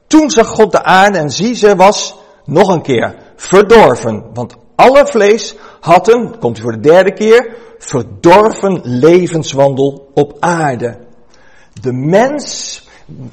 Toen 0.07 0.29
zag 0.29 0.47
God 0.47 0.71
de 0.71 0.83
aarde 0.83 1.17
en 1.17 1.29
zie, 1.29 1.55
ze 1.55 1.75
was 1.75 2.17
nog 2.45 2.74
een 2.74 2.81
keer 2.81 3.15
verdorven. 3.36 4.25
Want 4.33 4.55
alle 4.75 5.05
vlees 5.05 5.55
had 5.79 6.13
een, 6.13 6.39
komt 6.39 6.55
hij 6.55 6.63
voor 6.63 6.81
de 6.81 6.89
derde 6.89 7.13
keer, 7.13 7.55
verdorven 7.77 8.79
levenswandel 8.83 10.12
op 10.13 10.38
aarde. 10.39 10.97
De 11.81 11.93
mens, 11.93 12.81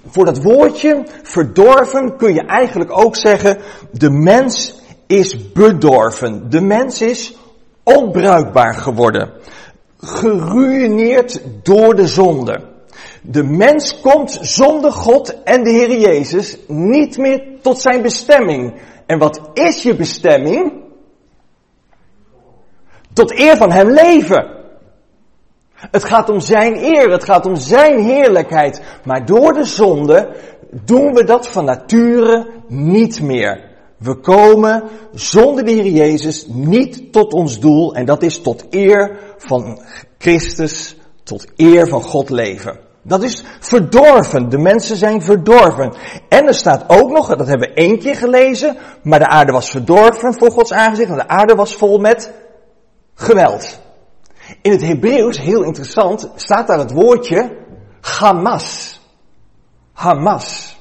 voor 0.09 0.25
dat 0.25 0.43
woordje 0.43 1.07
verdorven 1.23 2.17
kun 2.17 2.35
je 2.35 2.47
eigenlijk 2.47 2.99
ook 2.99 3.17
zeggen, 3.17 3.59
de 3.93 4.11
mens 4.11 4.75
is 5.07 5.53
bedorven. 5.53 6.51
De 6.51 6.61
mens 6.61 7.01
is 7.01 7.37
onbruikbaar 7.83 8.75
geworden. 8.75 9.33
Geruineerd 10.07 11.41
door 11.63 11.95
de 11.95 12.07
zonde. 12.07 12.61
De 13.23 13.43
mens 13.43 14.01
komt 14.01 14.39
zonder 14.41 14.93
God 14.93 15.43
en 15.43 15.65
de 15.65 15.71
Heer 15.71 15.99
Jezus 15.99 16.57
niet 16.69 17.19
meer 17.19 17.43
tot 17.63 17.81
zijn 17.81 18.03
bestemming. 18.03 18.81
En 19.07 19.19
wat 19.19 19.41
is 19.53 19.83
je 19.83 19.97
bestemming? 19.97 20.73
Tot 23.13 23.39
eer 23.39 23.57
van 23.57 23.73
Hem 23.73 23.91
leven. 23.91 24.63
Het 25.75 26.05
gaat 26.05 26.29
om 26.29 26.41
Zijn 26.41 26.77
eer, 26.77 27.11
het 27.11 27.25
gaat 27.25 27.47
om 27.47 27.57
Zijn 27.57 28.03
heerlijkheid. 28.03 28.83
Maar 29.05 29.27
door 29.27 29.53
de 29.53 29.65
zonde 29.65 30.37
doen 30.85 31.15
we 31.15 31.25
dat 31.25 31.49
van 31.49 31.65
nature 31.65 32.47
niet 32.69 33.21
meer. 33.21 33.73
We 34.05 34.15
komen 34.15 34.83
zonder 35.13 35.65
de 35.65 35.71
Heer 35.71 35.93
Jezus 35.93 36.47
niet 36.47 37.13
tot 37.13 37.33
ons 37.33 37.61
doel 37.61 37.95
en 37.95 38.05
dat 38.05 38.23
is 38.23 38.41
tot 38.41 38.67
eer 38.71 39.19
van 39.39 39.83
Christus, 40.19 40.97
tot 41.23 41.47
eer 41.57 41.89
van 41.89 42.03
God 42.03 42.31
leven. 42.31 42.79
Dat 43.03 43.23
is 43.23 43.45
verdorven. 43.61 44.49
De 44.49 44.59
mensen 44.59 44.97
zijn 44.97 45.23
verdorven. 45.23 45.95
En 46.29 46.47
er 46.47 46.55
staat 46.55 46.85
ook 46.87 47.11
nog, 47.11 47.29
dat 47.37 47.47
hebben 47.47 47.69
we 47.69 47.75
één 47.75 47.99
keer 47.99 48.17
gelezen, 48.17 48.77
maar 49.03 49.19
de 49.19 49.29
aarde 49.29 49.53
was 49.53 49.71
verdorven 49.71 50.35
voor 50.35 50.51
Gods 50.51 50.73
aangezicht 50.73 51.11
en 51.11 51.17
de 51.17 51.29
aarde 51.29 51.55
was 51.55 51.75
vol 51.75 51.99
met 51.99 52.33
geweld. 53.15 53.81
In 54.63 54.71
het 54.71 54.83
Hebreeuws, 54.83 55.39
heel 55.39 55.63
interessant, 55.63 56.31
staat 56.35 56.67
daar 56.67 56.79
het 56.79 56.93
woordje 56.93 57.57
Hamas. 58.01 59.01
Hamas. 59.93 60.79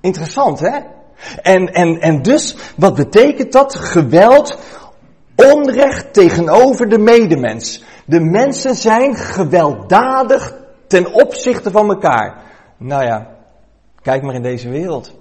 Interessant, 0.00 0.60
hè? 0.60 0.78
En, 1.42 1.72
en, 1.72 2.00
en 2.00 2.22
dus, 2.22 2.56
wat 2.76 2.94
betekent 2.94 3.52
dat? 3.52 3.74
Geweld, 3.74 4.58
onrecht 5.36 6.12
tegenover 6.12 6.88
de 6.88 6.98
medemens. 6.98 7.84
De 8.04 8.20
mensen 8.20 8.74
zijn 8.74 9.14
gewelddadig 9.16 10.54
ten 10.86 11.12
opzichte 11.12 11.70
van 11.70 11.88
elkaar. 11.88 12.36
Nou 12.76 13.04
ja, 13.04 13.26
kijk 14.02 14.22
maar 14.22 14.34
in 14.34 14.42
deze 14.42 14.68
wereld. 14.68 15.20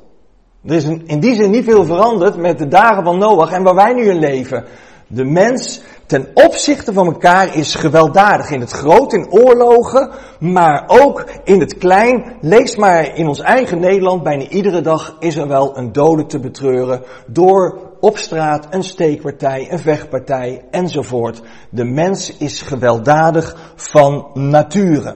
Er 0.66 0.76
is 0.76 0.84
in 0.86 1.20
die 1.20 1.36
zin 1.36 1.50
niet 1.52 1.64
veel 1.64 1.86
veranderd 1.86 2.38
met 2.38 2.58
de 2.58 2.68
dagen 2.68 3.04
van 3.04 3.18
Noach 3.18 3.52
en 3.52 3.64
waar 3.64 3.76
wij 3.76 3.94
nu 3.94 4.10
in 4.10 4.20
leven. 4.20 4.66
De 5.14 5.24
mens 5.24 5.82
ten 6.06 6.28
opzichte 6.34 6.94
van 6.94 7.06
elkaar 7.06 7.56
is 7.56 7.76
gewelddadig 7.76 8.50
in 8.50 8.60
het 8.60 8.72
groot, 8.72 9.14
in 9.14 9.32
oorlogen, 9.32 10.10
maar 10.40 10.84
ook 10.88 11.26
in 11.44 11.60
het 11.60 11.78
klein. 11.78 12.38
Lees 12.42 12.76
maar 12.76 13.16
in 13.16 13.28
ons 13.28 13.40
eigen 13.40 13.80
Nederland, 13.80 14.24
bijna 14.24 14.48
iedere 14.48 14.82
dag 14.82 15.16
is 15.20 15.36
er 15.36 15.48
wel 15.48 15.78
een 15.78 15.92
dode 15.92 16.26
te 16.26 16.40
betreuren 16.40 17.04
door 17.28 17.80
op 18.00 18.18
straat 18.18 18.68
een 18.70 18.84
steekpartij, 18.84 19.68
een 19.72 19.80
vechtpartij 19.80 20.66
enzovoort. 20.72 21.42
De 21.70 21.86
mens 21.86 22.38
is 22.38 22.62
gewelddadig 22.62 23.74
van 23.76 24.28
nature. 24.34 25.16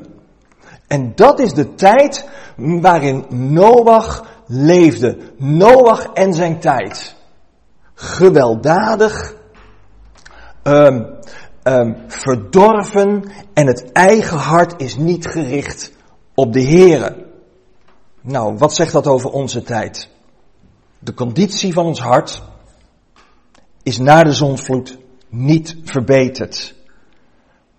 En 0.88 1.12
dat 1.16 1.40
is 1.40 1.54
de 1.54 1.74
tijd 1.74 2.28
waarin 2.56 3.26
Noach 3.30 4.26
leefde. 4.48 5.18
Noach 5.38 6.08
en 6.14 6.34
zijn 6.34 6.60
tijd. 6.60 7.16
Gewelddadig 7.94 9.44
um, 10.68 11.06
um, 11.64 11.96
verdorven 12.08 13.32
en 13.54 13.68
het 13.68 13.92
eigen 13.92 14.38
hart 14.38 14.82
is 14.82 14.96
niet 14.96 15.28
gericht 15.28 15.92
op 16.34 16.54
de 16.54 16.64
Here. 16.64 17.26
Nou, 18.22 18.58
wat 18.58 18.76
zegt 18.76 18.92
dat 18.92 19.08
over 19.08 19.30
onze 19.30 19.64
tijd? 19.64 20.10
De 21.00 21.14
conditie 21.14 21.74
van 21.74 21.86
ons 21.86 22.00
hart 22.00 22.44
is 23.84 23.98
na 23.98 24.24
de 24.24 24.32
zonvloed 24.32 24.98
niet 25.30 25.78
verbeterd. 25.84 26.76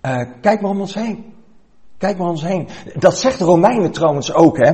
Uh, 0.02 0.23
kijk 0.40 0.61
maar 0.61 0.71
om 0.71 0.81
ons 0.81 0.95
heen. 0.95 1.35
Kijk 1.99 2.19
maar 2.19 2.26
om 2.26 2.33
ons 2.33 2.43
heen. 2.43 2.69
Dat 2.95 3.19
zegt 3.19 3.38
de 3.38 3.45
Romeinen 3.45 3.93
trouwens 3.93 4.33
ook, 4.33 4.57
hè. 4.57 4.73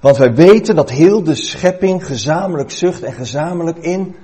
Want 0.00 0.16
wij 0.16 0.34
weten 0.34 0.76
dat 0.76 0.90
heel 0.90 1.22
de 1.22 1.34
schepping 1.34 2.06
gezamenlijk 2.06 2.70
zucht 2.70 3.02
en 3.02 3.12
gezamenlijk 3.12 3.78
in 3.78 4.16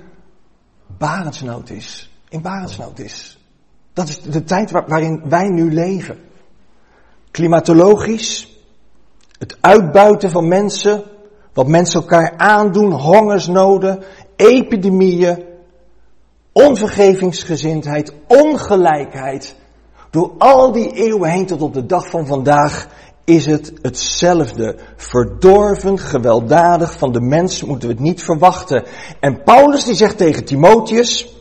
barensnood 0.97 1.69
is 1.69 2.10
in 2.31 2.41
barensnood 2.41 2.99
is. 2.99 3.39
Dat 3.93 4.07
is 4.07 4.21
de 4.21 4.43
tijd 4.43 4.71
waarin 4.71 5.21
wij 5.29 5.49
nu 5.49 5.73
leven. 5.73 6.17
Klimatologisch, 7.31 8.61
het 9.37 9.57
uitbuiten 9.61 10.31
van 10.31 10.47
mensen, 10.47 11.03
wat 11.53 11.67
mensen 11.67 12.01
elkaar 12.01 12.33
aandoen, 12.37 12.91
hongersnoden, 12.91 14.03
epidemieën, 14.35 15.43
onvergevingsgezindheid, 16.51 18.13
ongelijkheid. 18.27 19.55
Door 20.09 20.31
al 20.37 20.71
die 20.71 20.91
eeuwen 20.91 21.29
heen 21.29 21.45
tot 21.45 21.61
op 21.61 21.73
de 21.73 21.85
dag 21.85 22.09
van 22.09 22.27
vandaag 22.27 22.87
is 23.23 23.45
het 23.45 23.73
hetzelfde. 23.81 24.77
Verdorven, 24.95 25.99
gewelddadig 25.99 26.97
van 26.97 27.11
de 27.11 27.21
mens 27.21 27.63
moeten 27.63 27.87
we 27.87 27.93
het 27.93 28.03
niet 28.03 28.23
verwachten. 28.23 28.83
En 29.19 29.43
Paulus 29.43 29.83
die 29.83 29.95
zegt 29.95 30.17
tegen 30.17 30.45
Timotheus, 30.45 31.40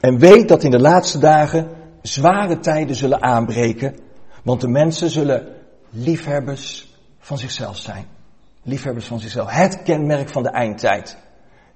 en 0.00 0.18
weet 0.18 0.48
dat 0.48 0.62
in 0.62 0.70
de 0.70 0.80
laatste 0.80 1.18
dagen 1.18 1.68
zware 2.02 2.58
tijden 2.58 2.96
zullen 2.96 3.22
aanbreken, 3.22 3.98
want 4.42 4.60
de 4.60 4.68
mensen 4.68 5.10
zullen 5.10 5.46
liefhebbers 5.90 6.96
van 7.18 7.38
zichzelf 7.38 7.76
zijn. 7.76 8.06
Liefhebbers 8.62 9.06
van 9.06 9.20
zichzelf. 9.20 9.50
Het 9.50 9.82
kenmerk 9.82 10.28
van 10.28 10.42
de 10.42 10.50
eindtijd. 10.50 11.16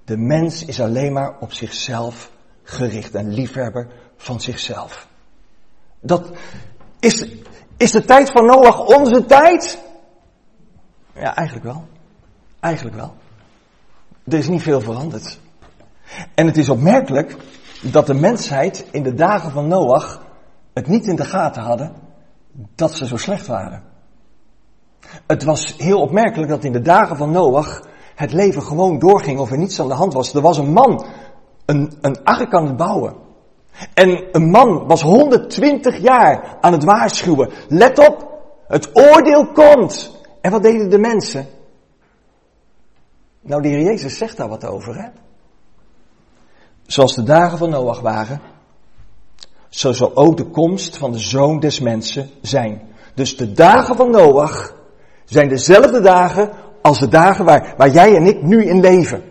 De 0.05 0.17
mens 0.17 0.65
is 0.65 0.81
alleen 0.81 1.13
maar 1.13 1.39
op 1.39 1.53
zichzelf 1.53 2.31
gericht, 2.63 3.13
een 3.13 3.33
liefhebber 3.33 3.87
van 4.17 4.41
zichzelf. 4.41 5.07
Dat 5.99 6.31
is, 6.99 7.27
is 7.77 7.91
de 7.91 8.05
tijd 8.05 8.31
van 8.31 8.45
Noach 8.45 8.79
onze 8.79 9.25
tijd? 9.25 9.79
Ja, 11.15 11.35
eigenlijk 11.35 11.65
wel. 11.65 11.87
Eigenlijk 12.59 12.95
wel. 12.95 13.13
Er 14.23 14.37
is 14.37 14.47
niet 14.47 14.61
veel 14.61 14.81
veranderd. 14.81 15.39
En 16.35 16.45
het 16.45 16.57
is 16.57 16.69
opmerkelijk 16.69 17.35
dat 17.91 18.07
de 18.07 18.13
mensheid 18.13 18.87
in 18.91 19.03
de 19.03 19.13
dagen 19.13 19.51
van 19.51 19.67
Noach 19.67 20.21
het 20.73 20.87
niet 20.87 21.07
in 21.07 21.15
de 21.15 21.25
gaten 21.25 21.61
hadden 21.61 21.91
dat 22.75 22.91
ze 22.95 23.07
zo 23.07 23.17
slecht 23.17 23.47
waren. 23.47 23.83
Het 25.27 25.43
was 25.43 25.77
heel 25.77 26.01
opmerkelijk 26.01 26.49
dat 26.49 26.63
in 26.63 26.71
de 26.71 26.81
dagen 26.81 27.17
van 27.17 27.31
Noach 27.31 27.87
het 28.15 28.33
leven 28.33 28.61
gewoon 28.61 28.99
doorging 28.99 29.39
of 29.39 29.51
er 29.51 29.57
niets 29.57 29.79
aan 29.79 29.87
de 29.87 29.93
hand 29.93 30.13
was. 30.13 30.33
Er 30.33 30.41
was 30.41 30.57
een 30.57 30.73
man 30.73 31.05
een, 31.65 31.93
een 32.01 32.23
ark 32.23 32.53
aan 32.53 32.65
het 32.65 32.77
bouwen. 32.77 33.15
En 33.93 34.27
een 34.31 34.49
man 34.49 34.87
was 34.87 35.01
120 35.01 35.97
jaar 35.97 36.57
aan 36.61 36.71
het 36.71 36.83
waarschuwen. 36.83 37.51
Let 37.67 37.99
op, 37.99 38.41
het 38.67 38.89
oordeel 38.93 39.47
komt. 39.47 40.21
En 40.41 40.51
wat 40.51 40.63
deden 40.63 40.89
de 40.89 40.97
mensen? 40.97 41.47
Nou, 43.41 43.61
de 43.61 43.67
heer 43.67 43.81
Jezus 43.81 44.17
zegt 44.17 44.37
daar 44.37 44.49
wat 44.49 44.65
over, 44.65 45.01
hè? 45.01 45.07
Zoals 46.93 47.15
de 47.15 47.23
dagen 47.23 47.57
van 47.57 47.69
Noach 47.69 47.99
waren, 47.99 48.41
zo 49.69 49.91
zal 49.91 50.15
ook 50.15 50.37
de 50.37 50.45
komst 50.45 50.97
van 50.97 51.11
de 51.11 51.19
zoon 51.19 51.59
des 51.59 51.79
mensen 51.79 52.29
zijn. 52.41 52.81
Dus 53.15 53.37
de 53.37 53.51
dagen 53.51 53.95
van 53.95 54.11
Noach 54.11 54.73
zijn 55.25 55.49
dezelfde 55.49 56.01
dagen 56.01 56.49
als 56.81 56.99
de 56.99 57.07
dagen 57.07 57.45
waar, 57.45 57.73
waar 57.77 57.89
jij 57.89 58.15
en 58.15 58.25
ik 58.25 58.41
nu 58.41 58.65
in 58.65 58.79
leven. 58.79 59.23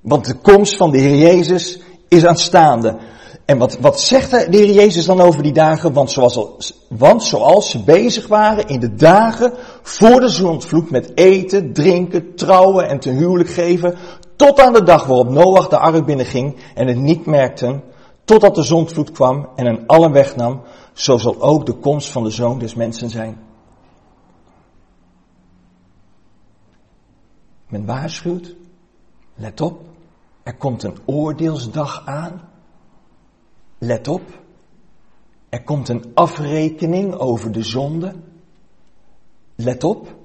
Want 0.00 0.26
de 0.26 0.34
komst 0.34 0.76
van 0.76 0.90
de 0.90 0.98
Heer 0.98 1.16
Jezus 1.16 1.80
is 2.08 2.26
aanstaande. 2.26 2.96
En 3.44 3.58
wat, 3.58 3.78
wat 3.80 4.00
zegt 4.00 4.30
de 4.30 4.56
Heer 4.56 4.70
Jezus 4.70 5.06
dan 5.06 5.20
over 5.20 5.42
die 5.42 5.52
dagen? 5.52 5.92
Want 5.92 6.10
zoals, 6.10 6.74
want 6.88 7.22
zoals 7.22 7.70
ze 7.70 7.84
bezig 7.84 8.26
waren 8.26 8.66
in 8.66 8.80
de 8.80 8.94
dagen 8.94 9.52
voor 9.82 10.20
de 10.20 10.28
zondvloed 10.28 10.90
met 10.90 11.12
eten, 11.14 11.72
drinken, 11.72 12.34
trouwen 12.34 12.88
en 12.88 12.98
ten 12.98 13.16
huwelijk 13.16 13.50
geven, 13.50 13.94
tot 14.38 14.60
aan 14.60 14.72
de 14.72 14.82
dag 14.82 15.06
waarop 15.06 15.28
Noach 15.28 15.68
de 15.68 15.78
ark 15.78 16.04
binnenging 16.04 16.56
en 16.74 16.86
het 16.86 16.96
niet 16.96 17.26
merkten, 17.26 17.82
totdat 18.24 18.54
de 18.54 18.62
zondvloed 18.62 19.10
kwam 19.10 19.48
en 19.56 19.66
hen 19.66 19.86
allen 19.86 20.12
wegnam, 20.12 20.62
zo 20.92 21.18
zal 21.18 21.42
ook 21.42 21.66
de 21.66 21.72
komst 21.72 22.10
van 22.10 22.22
de 22.22 22.30
Zoon 22.30 22.58
des 22.58 22.74
Mensen 22.74 23.10
zijn. 23.10 23.38
Men 27.68 27.86
waarschuwt, 27.86 28.54
let 29.34 29.60
op, 29.60 29.80
er 30.42 30.56
komt 30.56 30.82
een 30.82 30.98
oordeelsdag 31.04 32.02
aan. 32.06 32.40
Let 33.78 34.08
op, 34.08 34.22
er 35.48 35.64
komt 35.64 35.88
een 35.88 36.10
afrekening 36.14 37.14
over 37.14 37.52
de 37.52 37.62
zonde. 37.62 38.14
Let 39.54 39.84
op, 39.84 40.17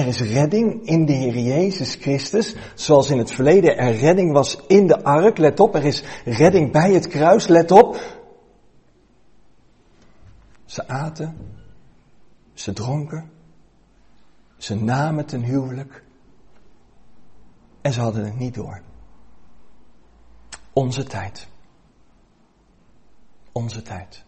er 0.00 0.06
is 0.06 0.20
redding 0.20 0.86
in 0.86 1.06
de 1.06 1.12
Heer 1.12 1.38
Jezus 1.38 1.94
Christus, 1.94 2.56
zoals 2.74 3.10
in 3.10 3.18
het 3.18 3.30
verleden 3.30 3.76
er 3.76 3.94
redding 3.94 4.32
was 4.32 4.56
in 4.66 4.86
de 4.86 5.02
ark. 5.02 5.38
Let 5.38 5.60
op, 5.60 5.74
er 5.74 5.84
is 5.84 6.02
redding 6.24 6.72
bij 6.72 6.92
het 6.92 7.06
kruis. 7.06 7.46
Let 7.46 7.70
op. 7.70 8.18
Ze 10.64 10.88
aten, 10.88 11.36
ze 12.54 12.72
dronken, 12.72 13.30
ze 14.56 14.74
namen 14.74 15.26
ten 15.26 15.42
huwelijk 15.42 16.02
en 17.80 17.92
ze 17.92 18.00
hadden 18.00 18.24
het 18.24 18.38
niet 18.38 18.54
door. 18.54 18.82
Onze 20.72 21.04
tijd. 21.04 21.48
Onze 23.52 23.82
tijd. 23.82 24.24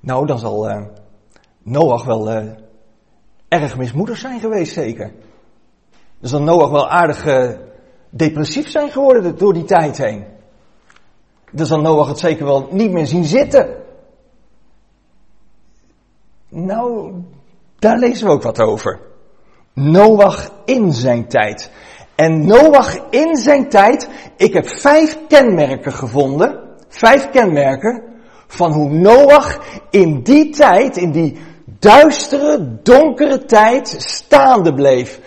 Nou, 0.00 0.26
dan 0.26 0.38
zal 0.38 0.70
uh, 0.70 0.86
Noach 1.62 2.04
wel 2.04 2.32
uh, 2.32 2.52
erg 3.48 3.76
mismoedig 3.76 4.16
zijn 4.16 4.40
geweest, 4.40 4.72
zeker. 4.72 5.12
Dan 6.18 6.28
zal 6.28 6.42
Noach 6.42 6.70
wel 6.70 6.88
aardig 6.88 7.26
uh, 7.26 7.50
depressief 8.10 8.68
zijn 8.68 8.90
geworden 8.90 9.38
door 9.38 9.52
die 9.52 9.64
tijd 9.64 9.98
heen. 9.98 10.24
Dan 11.50 11.66
zal 11.66 11.80
Noach 11.80 12.08
het 12.08 12.18
zeker 12.18 12.44
wel 12.44 12.68
niet 12.70 12.92
meer 12.92 13.06
zien 13.06 13.24
zitten. 13.24 13.84
Nou, 16.48 17.12
daar 17.78 17.98
lezen 17.98 18.26
we 18.26 18.32
ook 18.32 18.42
wat 18.42 18.60
over. 18.60 19.00
Noach 19.72 20.52
in 20.64 20.92
zijn 20.92 21.28
tijd. 21.28 21.70
En 22.14 22.46
Noach 22.46 23.08
in 23.10 23.36
zijn 23.36 23.68
tijd, 23.68 24.08
ik 24.36 24.52
heb 24.52 24.68
vijf 24.68 25.18
kenmerken 25.28 25.92
gevonden, 25.92 26.60
vijf 26.88 27.30
kenmerken 27.30 28.02
van 28.46 28.72
hoe 28.72 28.90
Noach 28.90 29.58
in 29.90 30.22
die 30.22 30.50
tijd, 30.50 30.96
in 30.96 31.10
die 31.10 31.36
duistere, 31.78 32.82
donkere 32.82 33.44
tijd 33.44 33.94
staande 33.98 34.74
bleef. 34.74 35.20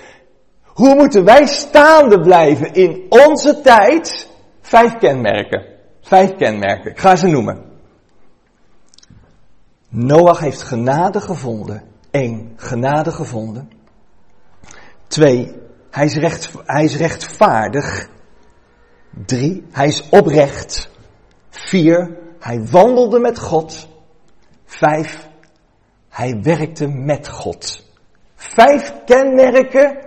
Hoe 0.65 0.95
moeten 0.95 1.23
wij 1.23 1.45
staande 1.45 2.21
blijven 2.21 2.73
in 2.73 3.05
onze 3.09 3.61
tijd? 3.61 4.29
Vijf 4.61 4.97
kenmerken. 4.97 5.65
Vijf 6.01 6.35
kenmerken. 6.35 6.91
Ik 6.91 6.99
ga 6.99 7.15
ze 7.15 7.27
noemen. 7.27 7.63
Noach 9.89 10.39
heeft 10.39 10.61
genade 10.61 11.21
gevonden. 11.21 11.83
Eén, 12.11 12.53
genade 12.55 13.11
gevonden. 13.11 13.69
Twee, 15.07 15.55
hij 15.91 16.05
is, 16.05 16.15
recht, 16.15 16.51
hij 16.65 16.83
is 16.83 16.97
rechtvaardig. 16.97 18.09
Drie, 19.25 19.65
hij 19.71 19.87
is 19.87 20.09
oprecht. 20.09 20.89
Vier, 21.49 22.17
hij 22.39 22.65
wandelde 22.65 23.19
met 23.19 23.39
God. 23.39 23.87
Vijf, 24.65 25.28
hij 26.19 26.39
werkte 26.41 26.87
met 26.87 27.29
God. 27.29 27.85
Vijf 28.35 28.93
kenmerken 29.05 29.97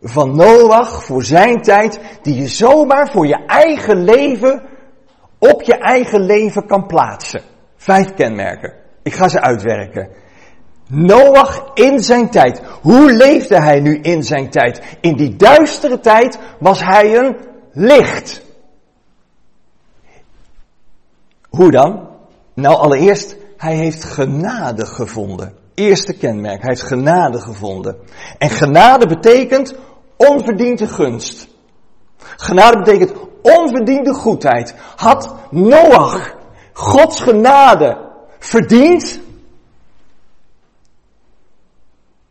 van 0.00 0.36
Noach 0.36 1.04
voor 1.04 1.22
zijn 1.22 1.62
tijd, 1.62 2.00
die 2.22 2.34
je 2.34 2.46
zomaar 2.46 3.10
voor 3.10 3.26
je 3.26 3.44
eigen 3.46 4.04
leven, 4.04 4.62
op 5.38 5.62
je 5.62 5.78
eigen 5.78 6.20
leven 6.20 6.66
kan 6.66 6.86
plaatsen. 6.86 7.40
Vijf 7.76 8.14
kenmerken. 8.14 8.74
Ik 9.02 9.14
ga 9.14 9.28
ze 9.28 9.40
uitwerken. 9.40 10.08
Noach 10.88 11.70
in 11.74 11.98
zijn 11.98 12.30
tijd. 12.30 12.62
Hoe 12.80 13.12
leefde 13.12 13.62
hij 13.62 13.80
nu 13.80 13.98
in 14.00 14.22
zijn 14.22 14.50
tijd? 14.50 14.96
In 15.00 15.16
die 15.16 15.36
duistere 15.36 16.00
tijd 16.00 16.38
was 16.58 16.80
hij 16.80 17.16
een 17.16 17.36
licht. 17.72 18.42
Hoe 21.48 21.70
dan? 21.70 22.08
Nou, 22.54 22.76
allereerst, 22.76 23.36
hij 23.62 23.74
heeft 23.74 24.04
genade 24.04 24.86
gevonden. 24.86 25.54
Eerste 25.74 26.12
kenmerk, 26.12 26.60
hij 26.60 26.68
heeft 26.68 26.82
genade 26.82 27.40
gevonden. 27.40 27.96
En 28.38 28.50
genade 28.50 29.06
betekent 29.06 29.74
onverdiende 30.16 30.86
gunst. 30.86 31.48
Genade 32.16 32.78
betekent 32.78 33.12
onverdiende 33.42 34.14
goedheid. 34.14 34.74
Had 34.96 35.34
Noach 35.50 36.34
Gods 36.72 37.20
genade 37.20 38.10
verdiend? 38.38 39.20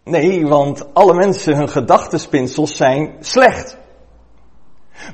Nee, 0.04 0.48
want 0.48 0.94
alle 0.94 1.13
mensen, 1.13 1.56
hun 1.56 1.70
gedachtenspinsels 1.70 2.76
zijn 2.76 3.15
slecht. 3.20 3.78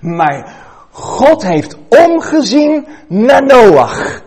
Maar 0.01 0.55
God 0.91 1.43
heeft 1.43 1.77
omgezien 1.89 2.87
naar 3.07 3.45
Noach. 3.45 4.25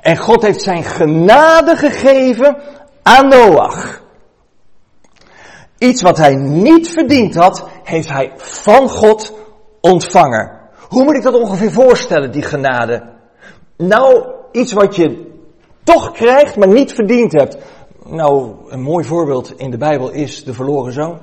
En 0.00 0.16
God 0.16 0.42
heeft 0.42 0.62
zijn 0.62 0.84
genade 0.84 1.76
gegeven 1.76 2.56
aan 3.02 3.28
Noach. 3.28 4.02
Iets 5.78 6.02
wat 6.02 6.16
hij 6.16 6.34
niet 6.34 6.88
verdiend 6.88 7.34
had, 7.34 7.68
heeft 7.82 8.10
hij 8.10 8.32
van 8.36 8.88
God 8.88 9.32
ontvangen. 9.80 10.60
Hoe 10.88 11.04
moet 11.04 11.16
ik 11.16 11.22
dat 11.22 11.40
ongeveer 11.40 11.72
voorstellen, 11.72 12.32
die 12.32 12.42
genade? 12.42 13.12
Nou, 13.76 14.26
iets 14.52 14.72
wat 14.72 14.96
je 14.96 15.32
toch 15.82 16.12
krijgt, 16.12 16.56
maar 16.56 16.68
niet 16.68 16.92
verdiend 16.92 17.32
hebt. 17.32 17.56
Nou, 18.06 18.54
een 18.68 18.82
mooi 18.82 19.04
voorbeeld 19.04 19.58
in 19.58 19.70
de 19.70 19.76
Bijbel 19.76 20.10
is 20.10 20.44
de 20.44 20.54
verloren 20.54 20.92
zoon. 20.92 21.18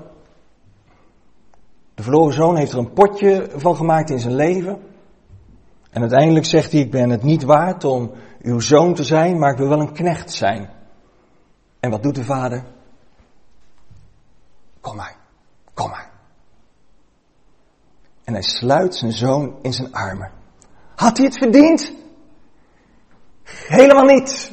De 1.95 2.03
verloren 2.03 2.33
zoon 2.33 2.55
heeft 2.55 2.71
er 2.71 2.77
een 2.77 2.93
potje 2.93 3.49
van 3.55 3.75
gemaakt 3.75 4.09
in 4.09 4.19
zijn 4.19 4.35
leven. 4.35 4.79
En 5.91 6.01
uiteindelijk 6.01 6.45
zegt 6.45 6.71
hij, 6.71 6.81
ik 6.81 6.91
ben 6.91 7.09
het 7.09 7.23
niet 7.23 7.43
waard 7.43 7.83
om 7.83 8.11
uw 8.41 8.59
zoon 8.59 8.93
te 8.93 9.03
zijn, 9.03 9.39
maar 9.39 9.51
ik 9.51 9.57
wil 9.57 9.67
wel 9.67 9.79
een 9.79 9.93
knecht 9.93 10.31
zijn. 10.31 10.69
En 11.79 11.89
wat 11.89 12.03
doet 12.03 12.15
de 12.15 12.23
vader? 12.23 12.63
Kom 14.81 14.95
maar, 14.95 15.15
kom 15.73 15.89
maar. 15.89 16.09
En 18.23 18.33
hij 18.33 18.41
sluit 18.41 18.95
zijn 18.95 19.11
zoon 19.11 19.55
in 19.61 19.73
zijn 19.73 19.93
armen. 19.93 20.31
Had 20.95 21.17
hij 21.17 21.25
het 21.25 21.37
verdiend? 21.37 21.93
Helemaal 23.67 24.05
niet. 24.05 24.51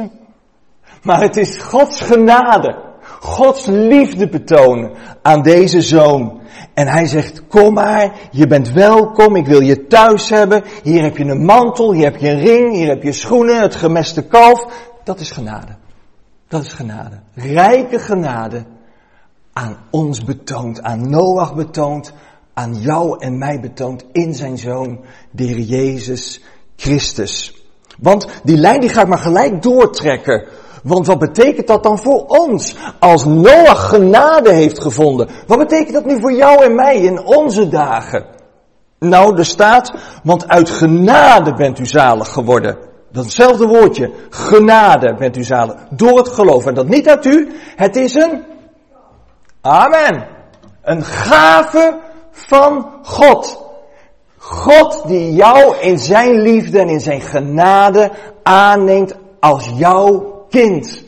Maar 1.03 1.21
het 1.21 1.37
is 1.37 1.59
Gods 1.63 2.01
genade. 2.01 2.88
Gods 3.21 3.67
liefde 3.67 4.29
betonen 4.29 4.91
aan 5.23 5.43
deze 5.43 5.83
zoon. 5.83 6.41
En 6.75 6.89
hij 6.89 7.07
zegt, 7.07 7.47
kom 7.47 7.75
maar, 7.75 8.13
je 8.31 8.47
bent 8.47 8.73
welkom, 8.73 9.37
ik 9.37 9.47
wil 9.47 9.61
je 9.61 9.87
thuis 9.87 10.29
hebben. 10.29 10.63
Hier 10.83 11.03
heb 11.03 11.17
je 11.17 11.25
een 11.25 11.45
mantel, 11.45 11.93
hier 11.93 12.05
heb 12.05 12.17
je 12.17 12.29
een 12.29 12.41
ring, 12.41 12.75
hier 12.75 12.89
heb 12.89 13.03
je 13.03 13.13
schoenen, 13.13 13.61
het 13.61 13.75
gemeste 13.77 14.23
kalf. 14.23 14.67
Dat 15.05 15.21
is 15.21 15.31
genade. 15.31 15.77
Dat 16.49 16.63
is 16.63 16.73
genade. 16.73 17.21
Rijke 17.35 17.99
genade 17.99 18.65
aan 19.53 19.77
ons 19.91 20.25
betoond, 20.25 20.83
aan 20.83 21.11
Noach 21.11 21.55
betoond, 21.55 22.13
aan 22.55 22.75
jou 22.75 23.19
en 23.19 23.39
mij 23.39 23.61
betoond 23.61 24.05
in 24.13 24.35
zijn 24.35 24.59
zoon, 24.59 25.01
de 25.31 25.67
Jezus 25.67 26.41
Christus. 26.77 27.65
Want 27.99 28.29
die 28.43 28.57
lijn 28.57 28.81
die 28.81 28.91
ga 28.91 29.03
ik 29.03 29.09
maar 29.09 29.19
gelijk 29.19 29.63
doortrekken. 29.63 30.45
Want 30.83 31.07
wat 31.07 31.19
betekent 31.19 31.67
dat 31.67 31.83
dan 31.83 31.99
voor 31.99 32.25
ons? 32.27 32.77
Als 32.99 33.25
Noach 33.25 33.89
genade 33.89 34.53
heeft 34.53 34.81
gevonden. 34.81 35.29
Wat 35.47 35.59
betekent 35.59 35.93
dat 35.93 36.05
nu 36.05 36.21
voor 36.21 36.33
jou 36.33 36.65
en 36.65 36.75
mij 36.75 36.97
in 36.97 37.25
onze 37.25 37.69
dagen? 37.69 38.25
Nou, 38.99 39.39
er 39.39 39.45
staat, 39.45 39.93
want 40.23 40.49
uit 40.49 40.71
genade 40.71 41.55
bent 41.55 41.79
u 41.79 41.87
zalig 41.87 42.33
geworden. 42.33 42.79
Datzelfde 43.13 43.67
woordje, 43.67 44.11
genade 44.31 45.15
bent 45.15 45.37
u 45.37 45.45
zalig. 45.45 45.75
Door 45.91 46.19
het 46.19 46.29
geloof. 46.29 46.67
En 46.67 46.75
dat 46.75 46.89
niet 46.89 47.09
uit 47.09 47.25
u, 47.25 47.53
het 47.77 47.97
is 47.97 48.15
een, 48.15 48.45
amen, 49.61 50.27
een 50.83 51.05
gave 51.05 51.99
van 52.31 52.91
God. 53.03 53.67
God 54.39 55.03
die 55.07 55.35
jou 55.35 55.77
in 55.77 55.99
zijn 55.99 56.41
liefde 56.41 56.79
en 56.79 56.89
in 56.89 57.01
zijn 57.01 57.21
genade 57.21 58.11
aanneemt 58.43 59.17
als 59.41 59.71
jouw 59.75 60.38
kind. 60.51 61.05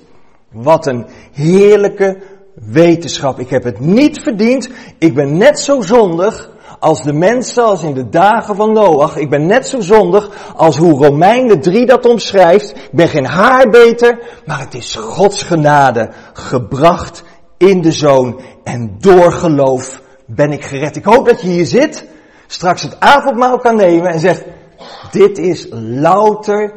Wat 0.53 0.87
een 0.87 1.07
heerlijke 1.33 2.22
wetenschap. 2.55 3.38
Ik 3.38 3.50
heb 3.50 3.64
het 3.64 3.81
niet 3.81 4.22
verdiend. 4.22 4.68
Ik 4.98 5.14
ben 5.14 5.37
net 5.37 5.59
zo 5.59 5.81
zondig 5.81 6.50
als 6.79 7.03
de 7.03 7.12
mensen 7.12 7.64
als 7.64 7.83
in 7.83 7.94
de 7.94 8.09
dagen 8.09 8.57
van 8.57 8.72
Noach. 8.72 9.16
Ik 9.16 9.31
ben 9.31 9.46
net 9.46 9.66
zo 9.66 9.81
zondig 9.81 10.55
als 10.57 10.76
hoe 10.76 11.07
Romeinen 11.07 11.61
3 11.61 11.87
dat 11.87 12.07
omschrijft. 12.07 12.70
Ik 12.70 12.92
ben 12.92 13.09
geen 13.09 13.26
haar 13.26 13.70
beter, 13.70 14.18
maar 14.46 14.61
het 14.61 14.74
is 14.74 14.94
Gods 14.94 15.42
genade 15.42 16.11
gebracht 16.33 17.22
in 17.57 17.81
de 17.81 17.92
zoon. 17.92 18.40
En 18.64 18.96
door 18.98 19.33
geloof 19.33 20.03
ben 20.26 20.53
ik 20.53 20.64
gered. 20.64 20.96
Ik 20.96 21.05
hoop 21.05 21.26
dat 21.26 21.40
je 21.40 21.48
hier 21.48 21.66
zit, 21.66 22.07
straks 22.46 22.83
het 22.83 23.00
avondmaal 23.00 23.59
kan 23.59 23.76
nemen 23.76 24.11
en 24.11 24.20
zegt, 24.20 24.44
dit 25.11 25.38
is 25.38 25.66
louter, 25.70 26.72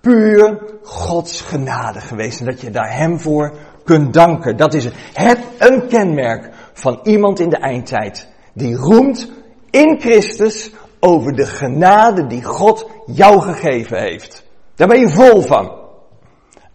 puur 0.00 0.58
Gods 0.82 1.40
genade 1.40 2.00
geweest. 2.00 2.40
En 2.40 2.46
dat 2.46 2.60
je 2.60 2.70
daar 2.70 2.96
hem 2.96 3.20
voor 3.20 3.52
kunt 3.84 4.12
danken. 4.12 4.56
Dat 4.56 4.74
is 4.74 4.88
het, 5.12 5.38
een 5.58 5.88
kenmerk 5.88 6.50
van 6.72 7.00
iemand 7.02 7.40
in 7.40 7.48
de 7.48 7.58
eindtijd. 7.58 8.28
Die 8.52 8.76
roemt 8.76 9.30
in 9.70 10.00
Christus 10.00 10.70
over 11.00 11.32
de 11.32 11.46
genade 11.46 12.26
die 12.26 12.44
God 12.44 12.90
jou 13.06 13.40
gegeven 13.40 13.98
heeft. 13.98 14.46
Daar 14.74 14.88
ben 14.88 15.00
je 15.00 15.10
vol 15.10 15.42
van. 15.42 15.72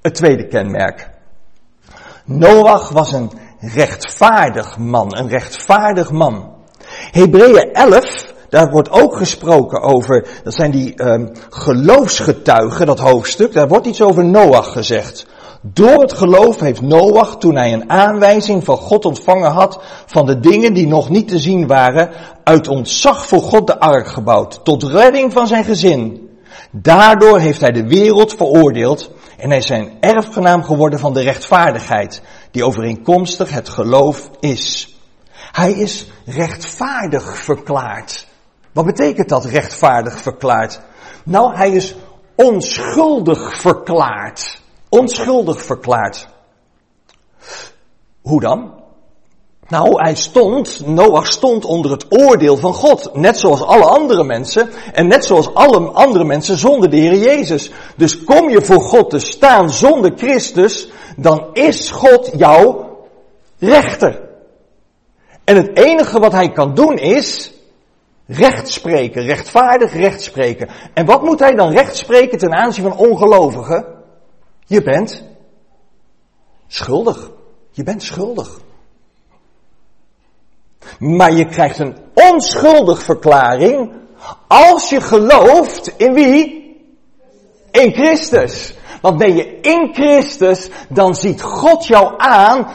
Het 0.01 0.15
tweede 0.15 0.47
kenmerk. 0.47 1.09
Noach 2.25 2.89
was 2.89 3.13
een 3.13 3.31
rechtvaardig 3.59 4.77
man, 4.77 5.17
een 5.17 5.27
rechtvaardig 5.27 6.11
man. 6.11 6.55
Hebreeën 7.11 7.71
11, 7.73 8.32
daar 8.53 8.71
wordt 8.71 8.91
ook 8.91 9.17
gesproken 9.17 9.81
over, 9.81 10.27
dat 10.43 10.53
zijn 10.53 10.71
die 10.71 11.03
um, 11.03 11.31
geloofsgetuigen, 11.49 12.85
dat 12.85 12.99
hoofdstuk, 12.99 13.53
daar 13.53 13.67
wordt 13.67 13.85
iets 13.87 14.01
over 14.01 14.25
Noach 14.25 14.71
gezegd. 14.71 15.25
Door 15.61 16.01
het 16.01 16.13
geloof 16.13 16.59
heeft 16.59 16.81
Noach, 16.81 17.37
toen 17.37 17.55
hij 17.55 17.73
een 17.73 17.89
aanwijzing 17.89 18.63
van 18.63 18.77
God 18.77 19.05
ontvangen 19.05 19.51
had 19.51 19.79
van 20.05 20.25
de 20.25 20.39
dingen 20.39 20.73
die 20.73 20.87
nog 20.87 21.09
niet 21.09 21.27
te 21.27 21.39
zien 21.39 21.67
waren, 21.67 22.09
uit 22.43 22.67
ontzag 22.67 23.27
voor 23.27 23.41
God 23.41 23.67
de 23.67 23.79
ark 23.79 24.07
gebouwd, 24.07 24.59
tot 24.63 24.83
redding 24.83 25.33
van 25.33 25.47
zijn 25.47 25.63
gezin. 25.63 26.29
Daardoor 26.71 27.39
heeft 27.39 27.61
hij 27.61 27.71
de 27.71 27.87
wereld 27.87 28.33
veroordeeld 28.33 29.11
en 29.37 29.49
hij 29.49 29.57
is 29.57 29.67
zijn 29.67 29.91
erfgenaam 29.99 30.63
geworden 30.63 30.99
van 30.99 31.13
de 31.13 31.21
rechtvaardigheid, 31.21 32.21
die 32.51 32.65
overeenkomstig 32.65 33.49
het 33.49 33.69
geloof 33.69 34.29
is. 34.39 34.95
Hij 35.51 35.71
is 35.71 36.07
rechtvaardig 36.25 37.37
verklaard. 37.37 38.31
Wat 38.73 38.85
betekent 38.85 39.29
dat 39.29 39.45
rechtvaardig 39.45 40.21
verklaard? 40.21 40.81
Nou, 41.23 41.55
hij 41.55 41.71
is 41.71 41.95
onschuldig 42.35 43.55
verklaard 43.55 44.61
onschuldig 44.93 45.61
verklaard. 45.61 46.27
Hoe 48.21 48.41
dan? 48.41 48.81
Nou, 49.67 50.03
hij 50.03 50.15
stond, 50.15 50.85
Noach 50.85 51.27
stond 51.27 51.65
onder 51.65 51.91
het 51.91 52.05
oordeel 52.09 52.57
van 52.57 52.73
God. 52.73 53.15
Net 53.15 53.37
zoals 53.37 53.61
alle 53.61 53.83
andere 53.85 54.23
mensen. 54.23 54.69
En 54.91 55.07
net 55.07 55.25
zoals 55.25 55.53
alle 55.53 55.79
andere 55.79 56.23
mensen 56.23 56.57
zonder 56.57 56.89
de 56.89 56.97
Heer 56.97 57.17
Jezus. 57.17 57.71
Dus 57.95 58.23
kom 58.23 58.49
je 58.49 58.61
voor 58.61 58.81
God 58.81 59.09
te 59.09 59.19
staan 59.19 59.69
zonder 59.69 60.11
Christus, 60.15 60.87
dan 61.17 61.47
is 61.53 61.91
God 61.91 62.31
jouw 62.35 62.97
rechter. 63.59 64.29
En 65.43 65.55
het 65.55 65.77
enige 65.77 66.19
wat 66.19 66.31
hij 66.31 66.51
kan 66.51 66.73
doen 66.73 66.97
is 66.97 67.53
recht 68.25 68.69
spreken, 68.69 69.23
rechtvaardig 69.23 69.93
recht 69.93 70.21
spreken. 70.21 70.69
En 70.93 71.05
wat 71.05 71.23
moet 71.23 71.39
hij 71.39 71.55
dan 71.55 71.71
recht 71.71 71.95
spreken 71.95 72.37
ten 72.37 72.53
aanzien 72.53 72.83
van 72.83 72.97
ongelovigen? 72.97 73.85
Je 74.65 74.81
bent 74.81 75.23
schuldig. 76.67 77.31
Je 77.71 77.83
bent 77.83 78.03
schuldig. 78.03 78.59
Maar 80.99 81.31
je 81.31 81.45
krijgt 81.45 81.79
een 81.79 81.97
onschuldig 82.13 83.03
verklaring 83.03 83.93
als 84.47 84.89
je 84.89 85.01
gelooft 85.01 85.93
in 85.97 86.13
wie? 86.13 86.61
In 87.71 87.93
Christus. 87.93 88.73
Want 89.03 89.17
ben 89.17 89.35
je 89.35 89.59
in 89.61 89.93
Christus, 89.93 90.69
dan 90.89 91.15
ziet 91.15 91.41
God 91.41 91.87
jou 91.87 92.13
aan 92.17 92.67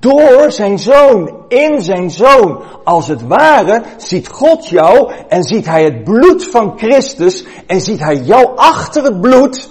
door 0.00 0.52
zijn 0.52 0.78
zoon, 0.78 1.44
in 1.48 1.82
zijn 1.82 2.10
zoon. 2.10 2.62
Als 2.84 3.08
het 3.08 3.26
ware 3.26 3.82
ziet 3.96 4.28
God 4.28 4.68
jou 4.68 5.12
en 5.28 5.42
ziet 5.42 5.66
hij 5.66 5.84
het 5.84 6.04
bloed 6.04 6.44
van 6.44 6.78
Christus 6.78 7.46
en 7.66 7.80
ziet 7.80 8.00
hij 8.00 8.16
jou 8.16 8.56
achter 8.56 9.02
het 9.02 9.20
bloed 9.20 9.70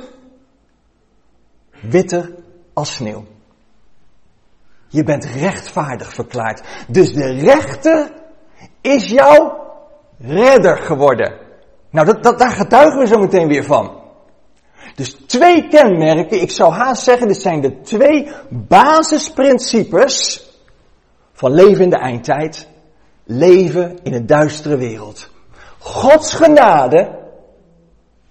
witter 1.82 2.36
als 2.74 2.94
sneeuw. 2.94 3.26
Je 4.88 5.04
bent 5.04 5.26
rechtvaardig 5.26 6.14
verklaard. 6.14 6.62
Dus 6.88 7.14
de 7.14 7.32
rechter 7.32 8.12
is 8.82 9.10
jouw 9.10 9.58
redder 10.20 10.78
geworden. 10.78 11.34
Nou, 11.90 12.06
dat, 12.06 12.24
dat, 12.24 12.40
daar 12.40 12.52
getuigen 12.52 13.00
we 13.00 13.08
zo 13.08 13.20
meteen 13.20 13.48
weer 13.48 13.64
van. 13.64 14.02
Dus 14.96 15.18
twee 15.28 15.68
kenmerken, 15.68 16.42
ik 16.42 16.52
zou 16.52 16.74
haast 16.74 17.04
zeggen, 17.04 17.28
dit 17.28 17.42
zijn 17.42 17.62
de 17.62 17.82
twee 17.82 18.32
basisprincipes 18.50 20.48
van 21.34 21.54
leven 21.54 21.84
in 21.84 21.90
de 21.90 21.98
eindtijd. 21.98 22.68
Leven 23.24 23.98
in 24.04 24.14
een 24.14 24.26
duistere 24.26 24.78
wereld. 24.78 25.30
Gods 25.80 26.34
genade 26.34 27.20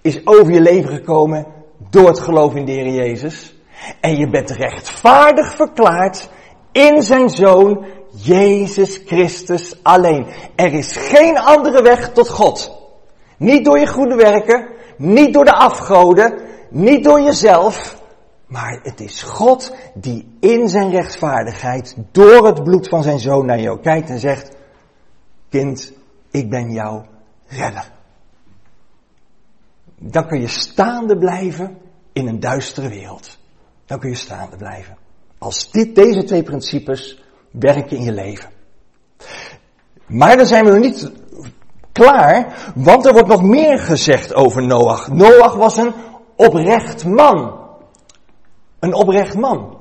is 0.00 0.26
over 0.26 0.52
je 0.52 0.60
leven 0.60 0.90
gekomen 0.90 1.46
door 1.90 2.08
het 2.08 2.20
geloof 2.20 2.54
in 2.54 2.64
de 2.64 2.72
Heer 2.72 2.92
Jezus. 2.92 3.54
En 4.00 4.16
je 4.16 4.30
bent 4.30 4.50
rechtvaardig 4.50 5.54
verklaard 5.54 6.28
in 6.72 7.02
zijn 7.02 7.30
Zoon, 7.30 7.84
Jezus 8.10 9.00
Christus 9.06 9.76
alleen. 9.82 10.26
Er 10.54 10.72
is 10.72 10.96
geen 10.96 11.38
andere 11.38 11.82
weg 11.82 12.12
tot 12.12 12.28
God. 12.28 12.80
Niet 13.36 13.64
door 13.64 13.78
je 13.78 13.86
goede 13.86 14.14
werken, 14.14 14.68
niet 14.96 15.34
door 15.34 15.44
de 15.44 15.54
afgoden, 15.54 16.40
niet 16.72 17.04
door 17.04 17.20
jezelf. 17.20 18.00
Maar 18.46 18.80
het 18.82 19.00
is 19.00 19.22
God 19.22 19.74
die 19.94 20.36
in 20.40 20.68
zijn 20.68 20.90
rechtvaardigheid 20.90 21.96
door 22.10 22.46
het 22.46 22.64
bloed 22.64 22.88
van 22.88 23.02
zijn 23.02 23.18
zoon 23.18 23.46
naar 23.46 23.60
jou 23.60 23.80
kijkt 23.80 24.08
en 24.08 24.18
zegt, 24.18 24.56
kind, 25.48 25.92
ik 26.30 26.50
ben 26.50 26.72
jouw 26.72 27.06
redder. 27.46 27.90
Dan 29.98 30.26
kun 30.26 30.40
je 30.40 30.48
staande 30.48 31.18
blijven 31.18 31.78
in 32.12 32.26
een 32.26 32.40
duistere 32.40 32.88
wereld. 32.88 33.38
Dan 33.86 33.98
kun 33.98 34.10
je 34.10 34.16
staande 34.16 34.56
blijven. 34.56 34.96
Als 35.38 35.70
dit, 35.70 35.94
deze 35.94 36.24
twee 36.24 36.42
principes 36.42 37.22
werken 37.50 37.96
in 37.96 38.02
je 38.02 38.12
leven. 38.12 38.50
Maar 40.06 40.36
dan 40.36 40.46
zijn 40.46 40.64
we 40.64 40.70
nog 40.70 40.80
niet 40.80 41.12
klaar, 41.92 42.72
want 42.74 43.06
er 43.06 43.12
wordt 43.12 43.28
nog 43.28 43.42
meer 43.42 43.78
gezegd 43.78 44.34
over 44.34 44.66
Noach. 44.66 45.08
Noach 45.08 45.54
was 45.54 45.76
een 45.76 45.92
oprecht 46.36 47.04
man. 47.04 47.60
Een 48.78 48.94
oprecht 48.94 49.36
man. 49.36 49.80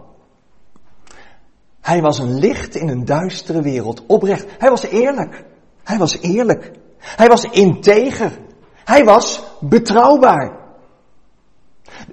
Hij 1.82 2.02
was 2.02 2.20
een 2.20 2.40
licht 2.40 2.76
in 2.76 2.90
een 2.90 3.06
duistere 3.06 3.62
wereld. 3.62 4.06
Oprecht. 4.08 4.46
Hij 4.58 4.70
was 4.70 4.84
eerlijk. 4.84 5.44
Hij 5.84 5.98
was 5.98 6.20
eerlijk. 6.20 6.72
Hij 6.98 7.28
was 7.28 7.44
integer. 7.44 8.32
Hij 8.84 9.04
was 9.04 9.44
betrouwbaar. 9.60 10.60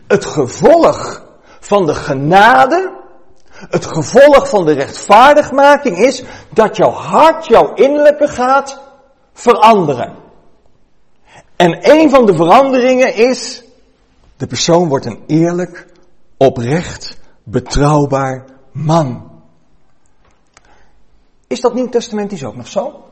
Het 0.07 0.24
gevolg 0.24 1.27
van 1.61 1.87
de 1.87 1.94
genade, 1.94 2.92
het 3.51 3.87
gevolg 3.87 4.48
van 4.48 4.64
de 4.64 4.72
rechtvaardigmaking 4.72 5.98
is 5.98 6.24
dat 6.53 6.77
jouw 6.77 6.90
hart, 6.90 7.46
jouw 7.46 7.74
innerlijke 7.74 8.29
gaat 8.29 8.81
veranderen. 9.33 10.16
En 11.57 11.90
een 11.90 12.11
van 12.11 12.27
de 12.27 12.35
veranderingen 12.35 13.14
is, 13.14 13.64
de 14.38 14.46
persoon 14.46 14.88
wordt 14.88 15.07
een 15.07 15.22
eerlijk, 15.27 15.87
oprecht, 16.37 17.18
betrouwbaar 17.42 18.44
man. 18.72 19.31
Is 21.46 21.61
dat 21.61 21.74
Nieuw 21.74 21.88
Testamentisch 21.88 22.44
ook 22.44 22.57
nog 22.57 22.66
zo? 22.66 23.05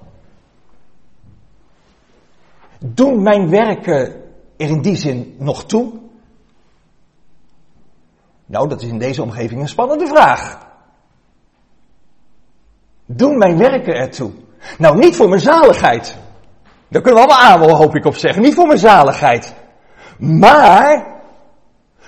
Doen 2.78 3.22
mijn 3.22 3.48
werken 3.48 4.22
er 4.56 4.68
in 4.68 4.82
die 4.82 4.96
zin 4.96 5.36
nog 5.38 5.64
toe? 5.64 5.92
Nou, 8.46 8.68
dat 8.68 8.82
is 8.82 8.88
in 8.88 8.98
deze 8.98 9.22
omgeving 9.22 9.60
een 9.60 9.68
spannende 9.68 10.06
vraag. 10.06 10.66
Doen 13.06 13.38
mijn 13.38 13.58
werken 13.58 13.94
ertoe? 13.94 14.32
Nou, 14.78 14.98
niet 14.98 15.16
voor 15.16 15.28
mijn 15.28 15.40
zaligheid. 15.40 16.16
Daar 16.88 17.02
kunnen 17.02 17.22
we 17.22 17.28
allemaal 17.28 17.68
aan, 17.68 17.76
hoop 17.76 17.94
ik 17.94 18.04
op 18.04 18.14
zeggen. 18.14 18.42
Niet 18.42 18.54
voor 18.54 18.66
mijn 18.66 18.78
zaligheid. 18.78 19.54
Maar 20.18 21.15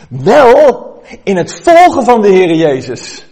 wel 0.08 1.02
in 1.24 1.36
het 1.36 1.52
volgen 1.52 2.04
van 2.04 2.22
de 2.22 2.28
Heer 2.28 2.54
Jezus. 2.54 3.26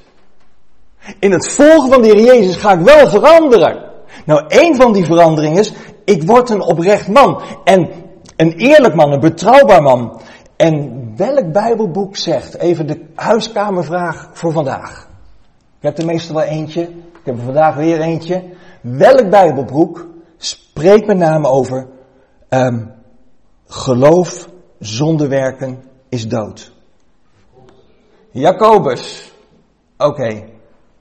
In 1.18 1.32
het 1.32 1.48
volgen 1.48 1.90
van 1.90 2.02
de 2.02 2.08
Heer 2.08 2.24
Jezus 2.24 2.56
ga 2.56 2.72
ik 2.72 2.80
wel 2.80 3.08
veranderen. 3.08 3.84
Nou, 4.24 4.44
een 4.48 4.76
van 4.76 4.92
die 4.92 5.04
veranderingen 5.04 5.58
is, 5.58 5.72
ik 6.04 6.22
word 6.22 6.50
een 6.50 6.62
oprecht 6.62 7.08
man. 7.08 7.42
En 7.64 7.90
een 8.36 8.52
eerlijk 8.52 8.94
man, 8.94 9.12
een 9.12 9.20
betrouwbaar 9.20 9.82
man. 9.82 10.20
En 10.56 11.12
welk 11.16 11.52
Bijbelboek 11.52 12.16
zegt, 12.16 12.58
even 12.58 12.86
de 12.86 13.00
huiskamervraag 13.14 14.30
voor 14.32 14.52
vandaag. 14.52 15.08
Ik 15.78 15.82
heb 15.82 15.98
er 15.98 16.04
meestal 16.04 16.34
wel 16.34 16.44
eentje, 16.44 16.82
ik 16.82 17.24
heb 17.24 17.36
er 17.36 17.44
vandaag 17.44 17.74
weer 17.74 18.00
eentje. 18.00 18.44
Welk 18.80 19.30
Bijbelboek 19.30 20.06
spreekt 20.36 21.06
met 21.06 21.16
name 21.16 21.48
over 21.48 21.86
um, 22.48 22.92
geloof 23.66 24.48
zonder 24.78 25.28
werken 25.28 25.82
is 26.08 26.28
dood? 26.28 26.72
Jacobus. 28.30 29.32
Oké. 29.96 30.10
Okay. 30.10 30.48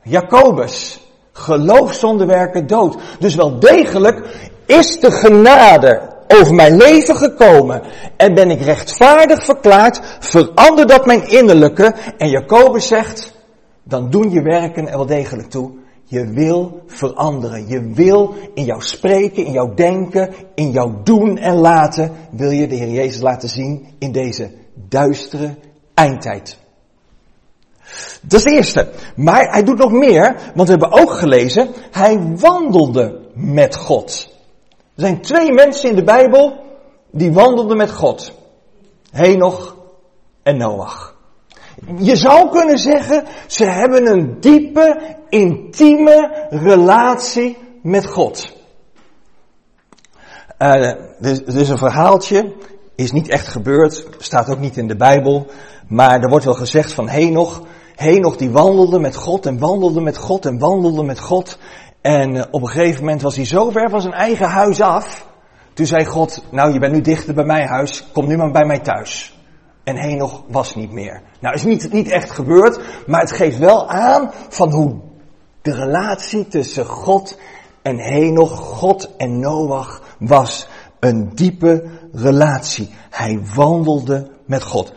Jacobus. 0.03 1.03
Geloof 1.31 1.93
zonder 1.93 2.27
werken 2.27 2.67
dood. 2.67 2.97
Dus 3.19 3.35
wel 3.35 3.59
degelijk 3.59 4.49
is 4.65 4.99
de 4.99 5.11
genade 5.11 6.13
over 6.27 6.53
mijn 6.53 6.77
leven 6.77 7.15
gekomen 7.15 7.81
en 8.17 8.33
ben 8.33 8.51
ik 8.51 8.61
rechtvaardig 8.61 9.43
verklaard, 9.43 10.17
verander 10.19 10.87
dat 10.87 11.05
mijn 11.05 11.29
innerlijke. 11.29 11.95
En 12.17 12.29
Jacobus 12.29 12.87
zegt, 12.87 13.33
dan 13.83 14.09
doen 14.09 14.29
je 14.31 14.41
werken 14.41 14.87
er 14.87 14.97
wel 14.97 15.05
degelijk 15.05 15.49
toe. 15.49 15.71
Je 16.07 16.27
wil 16.29 16.81
veranderen. 16.87 17.67
Je 17.67 17.91
wil 17.93 18.33
in 18.53 18.63
jouw 18.63 18.79
spreken, 18.79 19.45
in 19.45 19.51
jouw 19.51 19.73
denken, 19.73 20.33
in 20.55 20.71
jouw 20.71 21.01
doen 21.03 21.37
en 21.37 21.55
laten, 21.55 22.11
wil 22.31 22.49
je 22.49 22.67
de 22.67 22.75
Heer 22.75 22.91
Jezus 22.91 23.21
laten 23.21 23.49
zien 23.49 23.87
in 23.99 24.11
deze 24.11 24.51
duistere 24.75 25.55
eindtijd. 25.93 26.57
Dat 28.21 28.39
is 28.39 28.43
het 28.43 28.53
eerste. 28.53 28.89
Maar 29.15 29.51
hij 29.51 29.63
doet 29.63 29.77
nog 29.77 29.91
meer, 29.91 30.51
want 30.55 30.69
we 30.69 30.77
hebben 30.77 31.01
ook 31.01 31.11
gelezen, 31.11 31.67
hij 31.91 32.19
wandelde 32.35 33.21
met 33.33 33.75
God. 33.75 34.33
Er 34.95 35.01
zijn 35.01 35.21
twee 35.21 35.51
mensen 35.51 35.89
in 35.89 35.95
de 35.95 36.03
Bijbel 36.03 36.63
die 37.11 37.33
wandelden 37.33 37.77
met 37.77 37.91
God. 37.91 38.33
Henoch 39.11 39.75
en 40.43 40.57
Noach. 40.57 41.15
Je 41.97 42.15
zou 42.15 42.49
kunnen 42.49 42.77
zeggen, 42.77 43.25
ze 43.47 43.65
hebben 43.65 44.07
een 44.07 44.39
diepe, 44.39 45.15
intieme 45.29 46.47
relatie 46.49 47.57
met 47.81 48.05
God. 48.05 48.53
Uh, 50.59 50.91
is 51.45 51.69
een 51.69 51.77
verhaaltje, 51.77 52.53
is 52.95 53.12
niet 53.12 53.29
echt 53.29 53.47
gebeurd, 53.47 54.08
staat 54.17 54.49
ook 54.49 54.60
niet 54.60 54.77
in 54.77 54.88
de 54.88 54.95
Bijbel, 54.95 55.47
maar 55.88 56.21
er 56.21 56.29
wordt 56.29 56.45
wel 56.45 56.53
gezegd 56.53 56.93
van 56.93 57.08
Henoch, 57.08 57.62
Henoch 57.95 58.38
die 58.38 58.49
wandelde 58.49 58.99
met 58.99 59.15
God 59.15 59.45
en 59.45 59.60
wandelde 59.60 60.01
met 60.01 60.17
God 60.17 60.45
en 60.45 60.60
wandelde 60.60 61.03
met 61.03 61.19
God. 61.19 61.58
En 62.01 62.36
eh, 62.36 62.43
op 62.51 62.62
een 62.62 62.67
gegeven 62.67 63.03
moment 63.03 63.21
was 63.21 63.36
hij 63.36 63.45
zo 63.45 63.69
ver 63.69 63.89
van 63.89 64.01
zijn 64.01 64.13
eigen 64.13 64.47
huis 64.47 64.81
af. 64.81 65.27
Toen 65.73 65.86
zei 65.86 66.05
God, 66.05 66.43
nou 66.51 66.73
je 66.73 66.79
bent 66.79 66.93
nu 66.93 67.01
dichter 67.01 67.34
bij 67.34 67.45
mijn 67.45 67.67
huis, 67.67 68.08
kom 68.13 68.27
nu 68.27 68.38
maar 68.38 68.51
bij 68.51 68.65
mij 68.65 68.79
thuis. 68.79 69.39
En 69.84 69.97
Henoch 69.97 70.43
was 70.47 70.75
niet 70.75 70.91
meer. 70.91 71.21
Nou 71.39 71.55
is 71.55 71.63
niet, 71.63 71.91
niet 71.91 72.10
echt 72.10 72.31
gebeurd, 72.31 72.79
maar 73.08 73.21
het 73.21 73.31
geeft 73.31 73.58
wel 73.58 73.89
aan 73.89 74.31
van 74.49 74.71
hoe 74.71 75.01
de 75.62 75.73
relatie 75.73 76.47
tussen 76.47 76.86
God 76.86 77.39
en 77.81 77.99
Henoch, 77.99 78.60
God 78.60 79.15
en 79.17 79.39
Noach 79.39 80.01
was 80.19 80.67
een 81.07 81.35
diepe 81.35 81.89
relatie. 82.11 82.89
Hij 83.09 83.45
wandelde 83.53 84.31
met 84.45 84.63
God. 84.63 84.93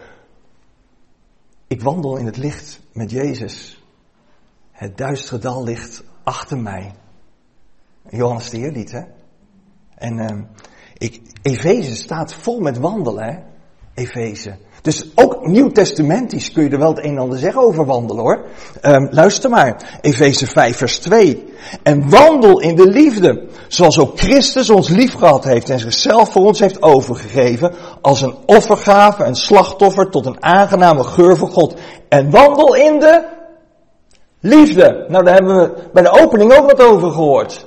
Ik 1.66 1.82
wandel 1.82 2.16
in 2.16 2.26
het 2.26 2.36
licht 2.36 2.80
met 2.92 3.10
Jezus. 3.10 3.82
Het 4.70 4.96
duistere 4.96 5.40
dal 5.40 5.64
ligt 5.64 6.02
achter 6.22 6.58
mij. 6.58 6.94
Johannes 8.10 8.50
de 8.50 8.56
Heer 8.56 8.90
hè? 8.90 9.02
En 9.94 10.18
uh, 10.18 10.44
ik, 10.94 11.20
Efeze 11.42 11.94
staat 11.94 12.34
vol 12.34 12.60
met 12.60 12.78
wandelen, 12.78 13.24
hè? 13.24 13.38
Efeze. 13.94 14.58
Dus 14.82 15.06
ook 15.14 15.46
nieuw-testamentisch 15.46 16.52
kun 16.52 16.64
je 16.64 16.70
er 16.70 16.78
wel 16.78 16.94
het 16.94 17.04
een 17.04 17.10
en 17.10 17.18
ander 17.18 17.38
zeggen 17.38 17.62
over 17.62 17.86
wandelen 17.86 18.22
hoor. 18.22 18.44
Um, 18.82 19.08
luister 19.10 19.50
maar, 19.50 19.98
Efeze 20.00 20.46
5 20.46 20.76
vers 20.76 20.98
2. 20.98 21.44
En 21.82 22.10
wandel 22.10 22.60
in 22.60 22.76
de 22.76 22.86
liefde, 22.86 23.46
zoals 23.68 23.98
ook 23.98 24.18
Christus 24.18 24.70
ons 24.70 24.88
lief 24.88 25.14
gehad 25.14 25.44
heeft 25.44 25.70
en 25.70 25.78
zichzelf 25.78 26.32
voor 26.32 26.46
ons 26.46 26.60
heeft 26.60 26.82
overgegeven, 26.82 27.74
als 28.00 28.22
een 28.22 28.34
offergave, 28.46 29.24
een 29.24 29.36
slachtoffer 29.36 30.10
tot 30.10 30.26
een 30.26 30.42
aangename 30.42 31.04
geur 31.04 31.36
voor 31.36 31.50
God. 31.50 31.74
En 32.08 32.30
wandel 32.30 32.74
in 32.74 32.98
de 32.98 33.36
Liefde. 34.40 35.04
Nou, 35.08 35.24
daar 35.24 35.34
hebben 35.34 35.56
we 35.56 35.72
bij 35.92 36.02
de 36.02 36.20
opening 36.22 36.52
ook 36.52 36.70
wat 36.70 36.82
over 36.82 37.10
gehoord. 37.10 37.66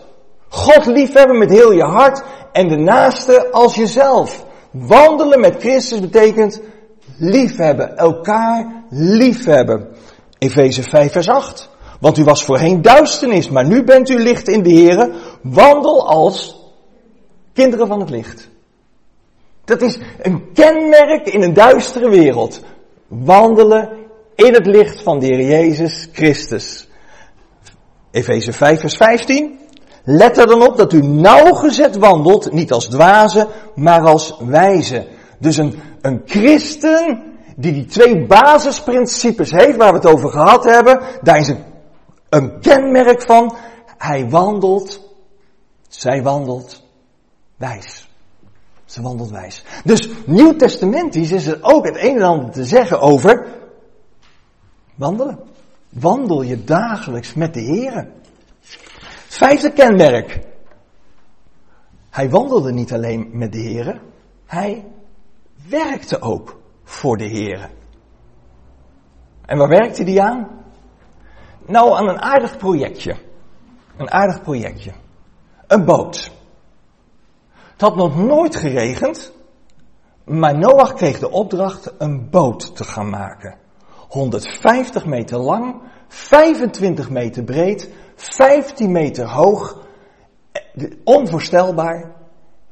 God 0.49 0.85
liefhebben 0.85 1.37
met 1.37 1.51
heel 1.51 1.71
je 1.71 1.83
hart 1.83 2.23
en 2.51 2.67
de 2.67 2.77
naaste 2.77 3.51
als 3.51 3.75
jezelf. 3.75 4.45
Wandelen 4.71 5.39
met 5.39 5.55
Christus 5.59 5.99
betekent 5.99 6.61
liefhebben, 7.21 7.97
elkaar 7.97 8.83
liefhebben. 8.89 9.87
Efeze 10.37 10.83
5 10.83 11.11
vers 11.11 11.29
8. 11.29 11.69
Want 11.99 12.17
u 12.17 12.23
was 12.23 12.43
voorheen 12.43 12.81
duisternis, 12.81 13.49
maar 13.49 13.67
nu 13.67 13.83
bent 13.83 14.09
u 14.09 14.19
licht 14.19 14.47
in 14.47 14.63
de 14.63 14.73
Here. 14.73 15.13
Wandel 15.41 16.07
als 16.07 16.59
kinderen 17.53 17.87
van 17.87 17.99
het 17.99 18.09
licht. 18.09 18.49
Dat 19.65 19.81
is 19.81 19.99
een 20.21 20.51
kenmerk 20.53 21.27
in 21.27 21.41
een 21.41 21.53
duistere 21.53 22.09
wereld. 22.09 22.61
Wandelen 23.07 23.89
in 24.35 24.53
het 24.53 24.65
licht 24.65 25.01
van 25.01 25.19
de 25.19 25.25
Heer 25.25 25.47
Jezus 25.47 26.09
Christus. 26.13 26.87
Efeze 28.11 28.53
5 28.53 28.79
vers 28.79 28.95
15. 28.95 29.59
Let 30.03 30.37
er 30.37 30.47
dan 30.47 30.67
op 30.67 30.77
dat 30.77 30.93
u 30.93 31.01
nauwgezet 31.01 31.97
wandelt, 31.97 32.51
niet 32.51 32.71
als 32.71 32.85
dwaze, 32.85 33.47
maar 33.75 34.01
als 34.01 34.35
wijze. 34.39 35.07
Dus 35.41 35.57
een, 35.57 35.79
een 36.01 36.21
christen 36.25 37.23
die 37.55 37.73
die 37.73 37.85
twee 37.85 38.25
basisprincipes 38.25 39.51
heeft 39.51 39.77
waar 39.77 39.91
we 39.91 39.97
het 39.97 40.05
over 40.05 40.29
gehad 40.29 40.63
hebben, 40.63 41.01
daar 41.21 41.37
is 41.37 41.53
een, 42.29 42.59
kenmerk 42.59 43.21
van, 43.21 43.55
hij 43.97 44.29
wandelt, 44.29 45.15
zij 45.87 46.23
wandelt 46.23 46.83
wijs. 47.57 48.09
Ze 48.85 49.01
wandelt 49.01 49.29
wijs. 49.29 49.63
Dus 49.83 50.09
Nieuw 50.25 50.55
Testamentisch 50.55 51.31
is 51.31 51.47
er 51.47 51.57
ook 51.61 51.85
het 51.85 51.95
een 51.97 52.15
en 52.15 52.21
ander 52.21 52.51
te 52.51 52.63
zeggen 52.63 52.99
over 52.99 53.47
Wandelen. 54.95 55.39
Wandel 55.89 56.41
je 56.41 56.63
dagelijks 56.63 57.33
met 57.33 57.53
de 57.53 57.59
Heer. 57.59 58.07
Vijfde 59.27 59.71
kenmerk. 59.71 60.39
Hij 62.09 62.29
wandelde 62.29 62.71
niet 62.71 62.93
alleen 62.93 63.29
met 63.31 63.51
de 63.51 63.59
Heer, 63.59 64.01
hij 64.45 64.85
werkte 65.71 66.21
ook 66.21 66.59
voor 66.83 67.17
de 67.17 67.25
Heer. 67.25 67.69
En 69.45 69.57
waar 69.57 69.67
werkte 69.67 70.03
hij 70.03 70.19
aan? 70.19 70.47
Nou, 71.65 71.93
aan 71.93 72.07
een 72.07 72.21
aardig 72.21 72.57
projectje. 72.57 73.15
Een 73.97 74.11
aardig 74.11 74.41
projectje. 74.41 74.91
Een 75.67 75.85
boot. 75.85 76.31
Het 77.71 77.81
had 77.81 77.95
nog 77.95 78.15
nooit 78.15 78.55
geregend, 78.55 79.31
maar 80.25 80.57
Noach 80.57 80.93
kreeg 80.93 81.19
de 81.19 81.31
opdracht 81.31 81.93
een 81.97 82.29
boot 82.29 82.75
te 82.75 82.83
gaan 82.83 83.09
maken. 83.09 83.57
150 84.09 85.05
meter 85.05 85.37
lang, 85.37 85.81
25 86.07 87.09
meter 87.09 87.43
breed, 87.43 87.89
15 88.15 88.91
meter 88.91 89.27
hoog, 89.27 89.85
onvoorstelbaar. 91.03 92.11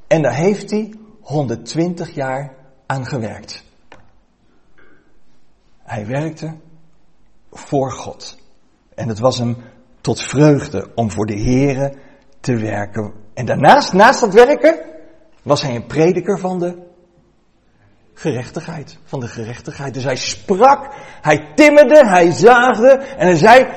En 0.08 0.22
daar 0.22 0.36
heeft 0.36 0.72
hij 0.72 0.94
120 1.22 2.16
jaar 2.16 2.59
aan 2.90 3.06
gewerkt. 3.06 3.64
Hij 5.84 6.06
werkte 6.06 6.54
voor 7.52 7.92
God. 7.92 8.38
En 8.96 9.08
het 9.08 9.20
was 9.20 9.38
hem 9.38 9.58
tot 10.02 10.22
vreugde 10.22 10.92
om 10.96 11.12
voor 11.12 11.26
de 11.26 11.40
Here 11.40 11.94
te 12.40 12.56
werken. 12.56 13.14
En 13.34 13.46
daarnaast, 13.46 13.94
naast 13.94 14.20
dat 14.20 14.34
werken, 14.34 14.80
was 15.44 15.62
hij 15.62 15.76
een 15.76 15.86
prediker 15.86 16.40
van 16.40 16.60
de 16.60 16.78
gerechtigheid. 18.14 18.98
Van 19.04 19.20
de 19.20 19.28
gerechtigheid. 19.28 19.94
Dus 19.94 20.04
hij 20.04 20.16
sprak, 20.16 20.94
hij 21.22 21.52
timmerde, 21.56 22.08
hij 22.08 22.32
zaagde 22.32 22.90
en 22.92 23.28
hij 23.28 23.36
zei, 23.36 23.68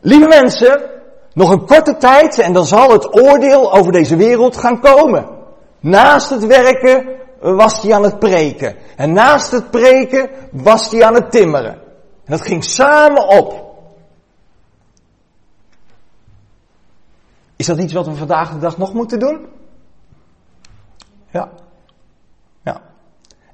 lieve 0.00 0.28
mensen, 0.28 0.90
nog 1.32 1.50
een 1.50 1.66
korte 1.66 1.96
tijd 1.96 2.38
en 2.38 2.52
dan 2.52 2.66
zal 2.66 2.90
het 2.90 3.14
oordeel 3.14 3.72
over 3.72 3.92
deze 3.92 4.16
wereld 4.16 4.56
gaan 4.56 4.80
komen. 4.80 5.28
Naast 5.80 6.30
het 6.30 6.46
werken 6.46 7.17
was 7.40 7.82
hij 7.82 7.94
aan 7.94 8.02
het 8.02 8.18
preken. 8.18 8.76
En 8.96 9.12
naast 9.12 9.50
het 9.50 9.70
preken 9.70 10.30
was 10.52 10.90
hij 10.90 11.04
aan 11.04 11.14
het 11.14 11.30
timmeren. 11.30 11.74
En 12.24 12.36
dat 12.36 12.42
ging 12.42 12.64
samen 12.64 13.28
op. 13.28 13.66
Is 17.56 17.66
dat 17.66 17.78
iets 17.78 17.92
wat 17.92 18.06
we 18.06 18.14
vandaag 18.14 18.52
de 18.52 18.58
dag 18.58 18.78
nog 18.78 18.92
moeten 18.92 19.18
doen? 19.18 19.46
Ja. 21.30 21.50
Ja. 22.62 22.82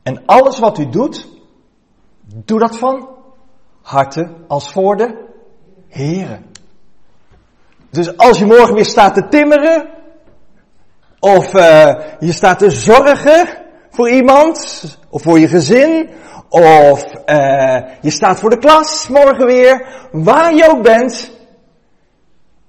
En 0.02 0.26
alles 0.26 0.58
wat 0.58 0.78
u 0.78 0.88
doet, 0.88 1.28
doe 2.20 2.58
dat 2.58 2.76
van 2.76 3.08
harte 3.82 4.34
als 4.48 4.72
voor 4.72 4.96
de 4.96 5.22
Heren. 5.88 6.44
Dus 7.90 8.16
als 8.16 8.38
je 8.38 8.46
morgen 8.46 8.74
weer 8.74 8.84
staat 8.84 9.14
te 9.14 9.28
timmeren, 9.28 9.90
of 11.20 11.54
uh, 11.54 11.94
je 12.20 12.32
staat 12.32 12.58
te 12.58 12.70
zorgen 12.70 13.63
voor 13.94 14.10
iemand, 14.10 14.84
of 15.10 15.22
voor 15.22 15.38
je 15.38 15.48
gezin, 15.48 16.08
of 16.48 17.04
uh, 17.26 17.80
je 18.00 18.10
staat 18.10 18.40
voor 18.40 18.50
de 18.50 18.58
klas 18.58 19.08
morgen 19.08 19.46
weer, 19.46 19.86
waar 20.12 20.54
je 20.54 20.68
ook 20.70 20.82
bent, 20.82 21.30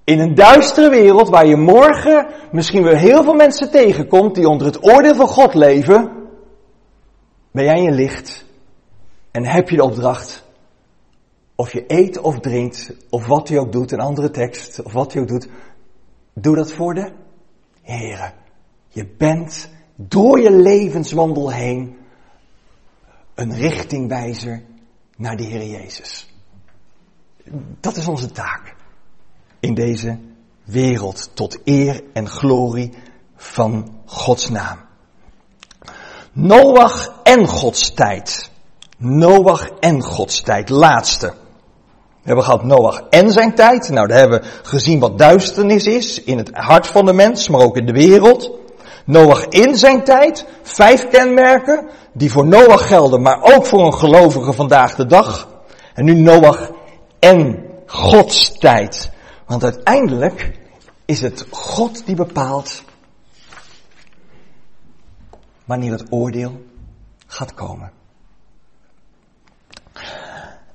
in 0.04 0.18
een 0.18 0.34
duistere 0.34 0.90
wereld 0.90 1.28
waar 1.28 1.46
je 1.46 1.56
morgen 1.56 2.26
misschien 2.50 2.82
weer 2.82 2.98
heel 2.98 3.22
veel 3.22 3.34
mensen 3.34 3.70
tegenkomt 3.70 4.34
die 4.34 4.48
onder 4.48 4.66
het 4.66 4.84
oordeel 4.84 5.14
van 5.14 5.28
God 5.28 5.54
leven, 5.54 6.12
ben 7.50 7.64
jij 7.64 7.82
je 7.82 7.90
licht 7.90 8.44
en 9.30 9.46
heb 9.46 9.68
je 9.68 9.76
de 9.76 9.84
opdracht, 9.84 10.44
of 11.54 11.72
je 11.72 11.84
eet 11.86 12.18
of 12.18 12.40
drinkt, 12.40 12.92
of 13.10 13.26
wat 13.26 13.48
je 13.48 13.60
ook 13.60 13.72
doet, 13.72 13.92
een 13.92 14.00
andere 14.00 14.30
tekst, 14.30 14.82
of 14.82 14.92
wat 14.92 15.12
je 15.12 15.20
ook 15.20 15.28
doet, 15.28 15.48
doe 16.34 16.56
dat 16.56 16.72
voor 16.72 16.94
de 16.94 17.12
Heere. 17.82 18.32
Je 18.88 19.06
bent 19.18 19.70
door 19.96 20.40
je 20.40 20.50
levenswandel 20.50 21.50
heen 21.50 21.96
een 23.34 23.54
richtingwijzer 23.54 24.62
naar 25.16 25.36
de 25.36 25.44
Heer 25.44 25.66
Jezus. 25.66 26.34
Dat 27.80 27.96
is 27.96 28.08
onze 28.08 28.32
taak 28.32 28.74
in 29.60 29.74
deze 29.74 30.18
wereld 30.64 31.30
tot 31.34 31.58
eer 31.64 32.02
en 32.12 32.28
glorie 32.28 32.92
van 33.36 34.00
Gods 34.04 34.48
naam. 34.48 34.78
Noach 36.32 37.20
en 37.22 37.46
Gods 37.46 37.94
tijd. 37.94 38.50
Noach 38.98 39.68
en 39.68 40.02
Gods 40.02 40.40
tijd. 40.40 40.68
Laatste. 40.68 41.26
We 41.26 42.32
hebben 42.32 42.44
gehad 42.44 42.64
Noach 42.64 43.02
en 43.10 43.30
zijn 43.30 43.54
tijd. 43.54 43.88
Nou, 43.88 44.08
daar 44.08 44.18
hebben 44.18 44.40
we 44.40 44.48
gezien 44.62 44.98
wat 44.98 45.18
duisternis 45.18 45.84
is 45.84 46.22
in 46.22 46.38
het 46.38 46.50
hart 46.52 46.86
van 46.86 47.04
de 47.04 47.12
mens, 47.12 47.48
maar 47.48 47.60
ook 47.60 47.76
in 47.76 47.86
de 47.86 47.92
wereld. 47.92 48.50
Noach 49.06 49.46
in 49.46 49.76
zijn 49.76 50.04
tijd. 50.04 50.46
Vijf 50.62 51.08
kenmerken 51.08 51.88
die 52.12 52.30
voor 52.30 52.46
Noach 52.46 52.86
gelden, 52.86 53.22
maar 53.22 53.42
ook 53.42 53.66
voor 53.66 53.86
een 53.86 53.94
gelovige 53.94 54.52
vandaag 54.52 54.94
de 54.94 55.06
dag. 55.06 55.48
En 55.94 56.04
nu 56.04 56.14
Noach 56.14 56.70
en 57.18 57.64
Gods 57.86 58.58
tijd. 58.58 59.10
Want 59.46 59.64
uiteindelijk 59.64 60.58
is 61.04 61.20
het 61.20 61.46
God 61.50 62.06
die 62.06 62.16
bepaalt 62.16 62.82
wanneer 65.64 65.92
het 65.92 66.04
oordeel 66.10 66.64
gaat 67.26 67.54
komen. 67.54 67.92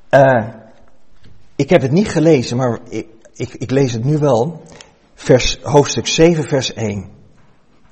Uh, 0.09 0.47
ik 1.55 1.69
heb 1.69 1.81
het 1.81 1.91
niet 1.91 2.09
gelezen, 2.09 2.57
maar 2.57 2.79
ik, 2.89 3.07
ik, 3.33 3.53
ik 3.53 3.71
lees 3.71 3.93
het 3.93 4.03
nu 4.03 4.17
wel. 4.17 4.61
Vers, 5.13 5.59
hoofdstuk 5.61 6.07
7, 6.07 6.43
vers 6.43 6.73
1. 6.73 7.20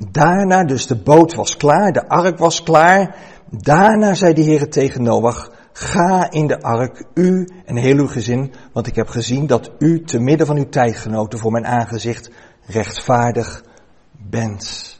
Daarna, 0.07 0.63
dus 0.63 0.87
de 0.87 0.95
boot 0.95 1.33
was 1.33 1.57
klaar, 1.57 1.91
de 1.91 2.07
ark 2.07 2.37
was 2.37 2.63
klaar. 2.63 3.15
Daarna 3.49 4.13
zei 4.13 4.33
de 4.33 4.41
Heer 4.41 4.69
tegen 4.69 5.03
Noach, 5.03 5.51
ga 5.73 6.31
in 6.31 6.47
de 6.47 6.61
ark, 6.61 7.05
u 7.13 7.49
en 7.65 7.75
heel 7.75 7.97
uw 7.97 8.07
gezin, 8.07 8.53
want 8.73 8.87
ik 8.87 8.95
heb 8.95 9.07
gezien 9.07 9.47
dat 9.47 9.71
u 9.79 10.03
te 10.03 10.19
midden 10.19 10.47
van 10.47 10.57
uw 10.57 10.69
tijdgenoten 10.69 11.39
voor 11.39 11.51
mijn 11.51 11.65
aangezicht 11.65 12.29
rechtvaardig 12.65 13.63
bent. 14.11 14.99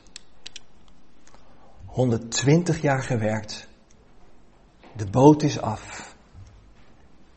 120 1.86 2.82
jaar 2.82 3.02
gewerkt. 3.02 3.68
De 4.96 5.06
boot 5.06 5.44
is 5.44 5.62
af. 5.62 6.16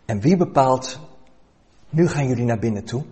En 0.04 0.20
wie 0.20 0.36
bepaalt, 0.36 1.00
nu 1.90 2.08
gaan 2.08 2.28
jullie 2.28 2.44
naar 2.44 2.58
binnen 2.58 2.84
toe? 2.84 3.04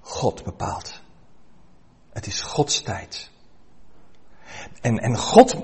God 0.00 0.44
bepaalt. 0.44 1.02
Het 2.14 2.26
is 2.26 2.40
Gods 2.40 2.82
tijd. 2.82 3.30
En, 4.80 4.98
en 4.98 5.16
God 5.16 5.56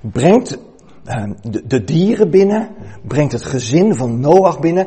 brengt 0.00 0.58
uh, 1.04 1.30
de, 1.42 1.66
de 1.66 1.84
dieren 1.84 2.30
binnen, 2.30 2.74
brengt 3.02 3.32
het 3.32 3.44
gezin 3.44 3.94
van 3.94 4.20
Noach 4.20 4.60
binnen. 4.60 4.86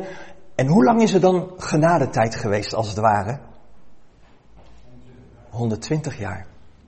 En 0.55 0.67
hoe 0.67 0.83
lang 0.83 1.01
is 1.01 1.13
er 1.13 1.19
dan 1.19 1.51
genadetijd 1.57 2.35
geweest 2.35 2.73
als 2.73 2.87
het 2.87 2.97
ware? 2.97 3.39
120 5.49 6.17
jaar. 6.17 6.45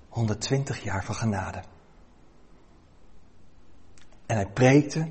120 0.10 0.84
jaar 0.84 1.04
van 1.04 1.16
genade. 1.16 1.62
En 4.26 4.36
hij 4.36 4.48
preekte 4.48 5.08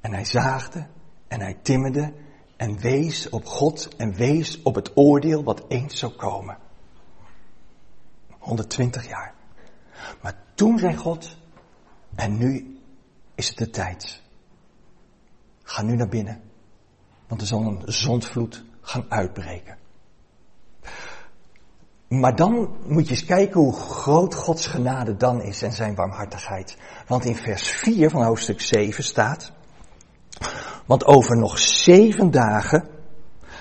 en 0.00 0.12
hij 0.12 0.24
zaagde 0.24 0.86
en 1.28 1.40
hij 1.40 1.58
timmerde 1.62 2.12
en 2.56 2.78
wees 2.78 3.28
op 3.28 3.46
God 3.46 3.96
en 3.96 4.12
wees 4.12 4.62
op 4.62 4.74
het 4.74 4.96
oordeel 4.96 5.44
wat 5.44 5.64
eens 5.68 5.98
zou 5.98 6.12
komen. 6.12 6.58
120 8.46 9.08
jaar. 9.08 9.34
Maar 10.22 10.34
toen 10.54 10.78
zei 10.78 10.96
God, 10.96 11.36
en 12.14 12.38
nu 12.38 12.80
is 13.34 13.48
het 13.48 13.58
de 13.58 13.70
tijd. 13.70 14.22
Ga 15.62 15.82
nu 15.82 15.96
naar 15.96 16.08
binnen, 16.08 16.40
want 17.28 17.40
er 17.40 17.46
zal 17.46 17.62
een 17.62 17.82
zondvloed 17.84 18.64
gaan 18.80 19.04
uitbreken. 19.08 19.76
Maar 22.08 22.36
dan 22.36 22.76
moet 22.86 23.04
je 23.04 23.10
eens 23.10 23.24
kijken 23.24 23.60
hoe 23.60 23.72
groot 23.72 24.34
Gods 24.34 24.66
genade 24.66 25.16
dan 25.16 25.42
is 25.42 25.62
en 25.62 25.72
zijn 25.72 25.94
warmhartigheid. 25.94 26.76
Want 27.06 27.24
in 27.24 27.36
vers 27.36 27.68
4 27.68 28.10
van 28.10 28.24
hoofdstuk 28.24 28.60
7 28.60 29.04
staat, 29.04 29.52
want 30.86 31.04
over 31.04 31.36
nog 31.36 31.58
zeven 31.58 32.30
dagen 32.30 32.88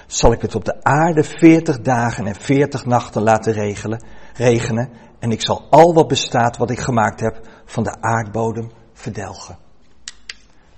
zal 0.08 0.32
ik 0.32 0.41
het 0.41 0.56
op 0.56 0.65
de 0.65 0.84
aarde 0.84 1.24
veertig 1.24 1.82
dagen 1.82 2.28
en 2.28 2.36
veertig 2.36 2.86
nachten 2.86 3.21
laten 3.21 3.54
regelen, 3.54 4.04
regenen. 4.36 4.89
En 5.19 5.32
ik 5.32 5.41
zal 5.41 5.67
al 5.69 5.93
wat 5.93 6.08
bestaat 6.08 6.58
wat 6.58 6.69
ik 6.69 6.80
gemaakt 6.80 7.19
heb 7.19 7.48
van 7.65 7.84
de 7.84 8.02
aardbodem 8.02 8.71
verdelgen. 8.93 9.58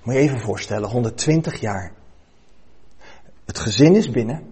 Moet 0.03 0.13
je 0.15 0.21
even 0.21 0.39
voorstellen, 0.39 0.89
120 0.89 1.59
jaar. 1.59 1.93
Het 3.45 3.59
gezin 3.59 3.95
is 3.95 4.09
binnen. 4.09 4.43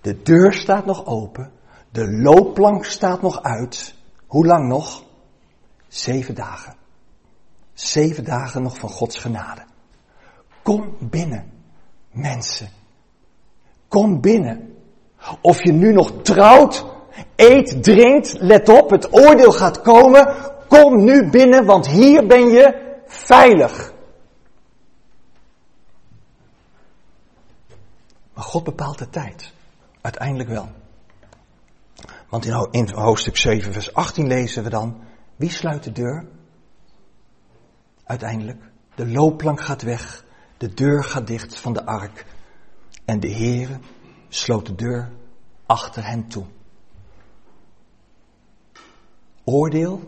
De 0.00 0.22
deur 0.22 0.52
staat 0.52 0.86
nog 0.86 1.06
open. 1.06 1.52
De 1.90 2.10
loopplank 2.10 2.84
staat 2.84 3.22
nog 3.22 3.42
uit. 3.42 3.94
Hoe 4.26 4.46
lang 4.46 4.68
nog? 4.68 5.04
Zeven 5.88 6.34
dagen. 6.34 6.74
Zeven 7.72 8.24
dagen 8.24 8.62
nog 8.62 8.78
van 8.78 8.88
Gods 8.88 9.18
genade. 9.18 9.64
Kom 10.62 10.96
binnen, 10.98 11.52
mensen. 12.10 12.68
Kom 13.88 14.20
binnen. 14.20 14.76
Of 15.40 15.64
je 15.64 15.72
nu 15.72 15.92
nog 15.92 16.12
trouwt, 16.22 16.84
eet, 17.36 17.82
drinkt, 17.82 18.36
let 18.40 18.68
op, 18.68 18.90
het 18.90 19.12
oordeel 19.12 19.52
gaat 19.52 19.82
komen. 19.82 20.34
Kom 20.68 21.04
nu 21.04 21.30
binnen, 21.30 21.64
want 21.64 21.88
hier 21.88 22.26
ben 22.26 22.48
je 22.48 22.98
veilig. 23.06 23.92
Maar 28.34 28.44
God 28.44 28.64
bepaalt 28.64 28.98
de 28.98 29.08
tijd. 29.08 29.52
Uiteindelijk 30.00 30.48
wel. 30.48 30.68
Want 32.28 32.44
in 32.70 32.88
hoofdstuk 32.94 33.36
7, 33.36 33.72
vers 33.72 33.94
18 33.94 34.26
lezen 34.26 34.62
we 34.62 34.70
dan, 34.70 35.00
wie 35.36 35.50
sluit 35.50 35.84
de 35.84 35.92
deur? 35.92 36.26
Uiteindelijk, 38.04 38.62
de 38.94 39.08
loopplank 39.08 39.60
gaat 39.60 39.82
weg, 39.82 40.24
de 40.56 40.74
deur 40.74 41.04
gaat 41.04 41.26
dicht 41.26 41.56
van 41.56 41.72
de 41.72 41.86
ark. 41.86 42.26
En 43.04 43.20
de 43.20 43.30
Heere 43.30 43.78
sloot 44.28 44.66
de 44.66 44.74
deur 44.74 45.10
achter 45.66 46.06
hen 46.06 46.28
toe. 46.28 46.44
Oordeel, 49.44 50.00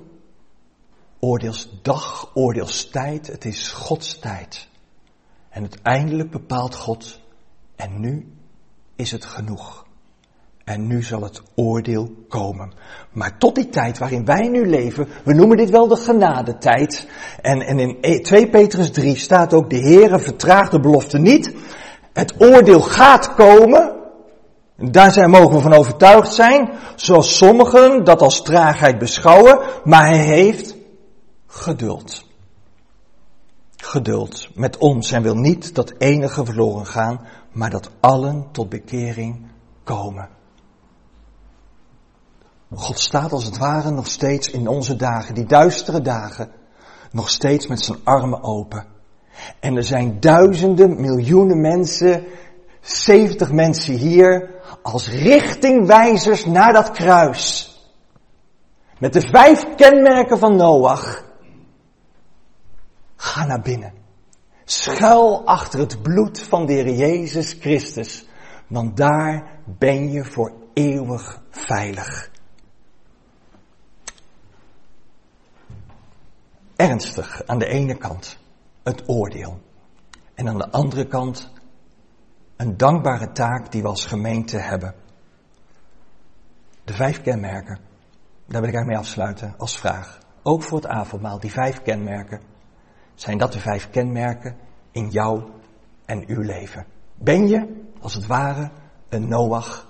oordeelsdag, 1.19 2.31
oordeelstijd, 2.35 3.27
het 3.27 3.45
is 3.45 3.69
Gods 3.69 4.19
tijd. 4.19 4.69
En 5.49 5.61
uiteindelijk 5.61 6.31
bepaalt 6.31 6.75
God, 6.75 7.21
en 7.77 8.01
nu 8.01 8.33
is 8.97 9.11
het 9.11 9.25
genoeg. 9.25 9.87
En 10.65 10.87
nu 10.87 11.03
zal 11.03 11.23
het 11.23 11.43
oordeel 11.55 12.11
komen. 12.29 12.73
Maar 13.13 13.39
tot 13.39 13.55
die 13.55 13.69
tijd 13.69 13.99
waarin 13.99 14.25
wij 14.25 14.49
nu 14.49 14.67
leven, 14.67 15.09
we 15.25 15.35
noemen 15.35 15.57
dit 15.57 15.71
wel 15.71 15.89
de 15.89 15.97
genadetijd. 15.97 17.09
En, 17.41 17.61
en 17.61 17.79
in 17.79 18.23
2 18.23 18.43
e- 18.43 18.51
Petrus 18.51 18.91
3 18.91 19.17
staat 19.17 19.55
ook, 19.55 19.71
de 19.71 19.81
Heere 19.81 20.19
vertraagt 20.19 20.71
de 20.71 20.81
belofte 20.81 21.19
niet. 21.19 21.55
Het 22.13 22.35
oordeel 22.39 22.81
gaat 22.81 23.35
komen. 23.35 23.92
Daar 24.91 25.13
zijn, 25.13 25.31
mogen 25.31 25.55
we 25.55 25.61
van 25.61 25.75
overtuigd 25.75 26.35
zijn, 26.35 26.71
zoals 26.97 27.37
sommigen 27.37 28.05
dat 28.05 28.21
als 28.21 28.43
traagheid 28.43 28.99
beschouwen, 28.99 29.61
maar 29.85 30.07
hij 30.07 30.25
heeft 30.25 30.77
geduld. 31.47 32.25
Geduld 33.77 34.49
met 34.55 34.79
ons 34.79 35.13
en 35.13 35.23
wil 35.23 35.35
niet 35.35 35.75
dat 35.75 35.93
enige 35.99 36.45
verloren 36.45 36.87
gaan, 36.87 37.21
maar 37.53 37.71
dat 37.71 37.91
allen 38.01 38.47
tot 38.53 38.69
bekering 38.69 39.47
komen. 39.85 40.29
God 42.75 42.99
staat 42.99 43.33
als 43.33 43.45
het 43.45 43.59
ware 43.59 43.91
nog 43.91 44.07
steeds 44.07 44.51
in 44.51 44.69
onze 44.69 44.97
dagen, 44.97 45.35
die 45.35 45.47
duistere 45.47 46.01
dagen, 46.01 46.51
nog 47.11 47.31
steeds 47.31 47.67
met 47.67 47.81
zijn 47.81 47.99
armen 48.05 48.43
open. 48.43 48.87
En 49.61 49.77
er 49.77 49.85
zijn 49.85 50.21
duizenden, 50.21 51.01
miljoenen 51.01 51.61
mensen, 51.61 52.25
70 52.83 53.53
mensen 53.53 53.95
hier, 53.95 54.51
als 54.83 55.09
richtingwijzers 55.09 56.45
naar 56.45 56.73
dat 56.73 56.91
kruis. 56.91 57.71
Met 58.99 59.13
de 59.13 59.21
vijf 59.21 59.75
kenmerken 59.75 60.39
van 60.39 60.57
Noach. 60.57 61.25
Ga 63.17 63.45
naar 63.45 63.61
binnen. 63.61 63.93
Schuil 64.65 65.47
achter 65.47 65.79
het 65.79 66.03
bloed 66.03 66.43
van 66.43 66.67
de 66.67 66.73
Heer 66.73 66.95
Jezus 66.95 67.53
Christus. 67.53 68.27
Want 68.67 68.97
daar 68.97 69.61
ben 69.65 70.11
je 70.11 70.25
voor 70.25 70.53
eeuwig 70.75 71.43
veilig. 71.51 72.31
Ernstig 76.77 77.43
aan 77.47 77.59
de 77.59 77.67
ene 77.67 77.97
kant 77.97 78.39
het 78.83 79.09
oordeel. 79.09 79.61
En 80.35 80.49
aan 80.49 80.59
de 80.59 80.71
andere 80.71 81.07
kant 81.07 81.51
een 82.57 82.77
dankbare 82.77 83.33
taak 83.33 83.73
die 83.73 83.83
we 83.83 83.89
als 83.89 84.07
gemeente 84.07 84.59
hebben. 84.59 84.95
De 86.85 86.95
vijf 86.95 87.23
kenmerken. 87.23 87.79
Daar 88.47 88.61
wil 88.61 88.71
ik 88.71 88.75
eigenlijk 88.75 88.87
mee 88.87 88.97
afsluiten 88.97 89.55
als 89.59 89.79
vraag. 89.79 90.19
Ook 90.43 90.63
voor 90.63 90.79
het 90.79 90.87
avondmaal, 90.87 91.41
die 91.41 91.51
vijf 91.51 91.83
kenmerken. 91.83 92.41
Zijn 93.15 93.39
dat 93.39 93.53
de 93.53 93.61
vijf 93.61 93.91
kenmerken 93.91 94.57
in 94.91 95.09
jou 95.09 95.51
en 96.05 96.25
uw 96.27 96.41
leven? 96.41 96.87
Ben 97.15 97.49
je, 97.49 97.87
als 98.01 98.15
het 98.15 98.27
ware, 98.27 98.71
een 99.09 99.29
Noach 99.29 99.89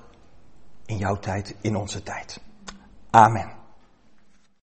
in 0.86 0.96
jouw 0.96 1.16
tijd, 1.16 1.56
in 1.60 1.76
onze 1.76 2.02
tijd? 2.02 2.42
Amen. 3.10 3.61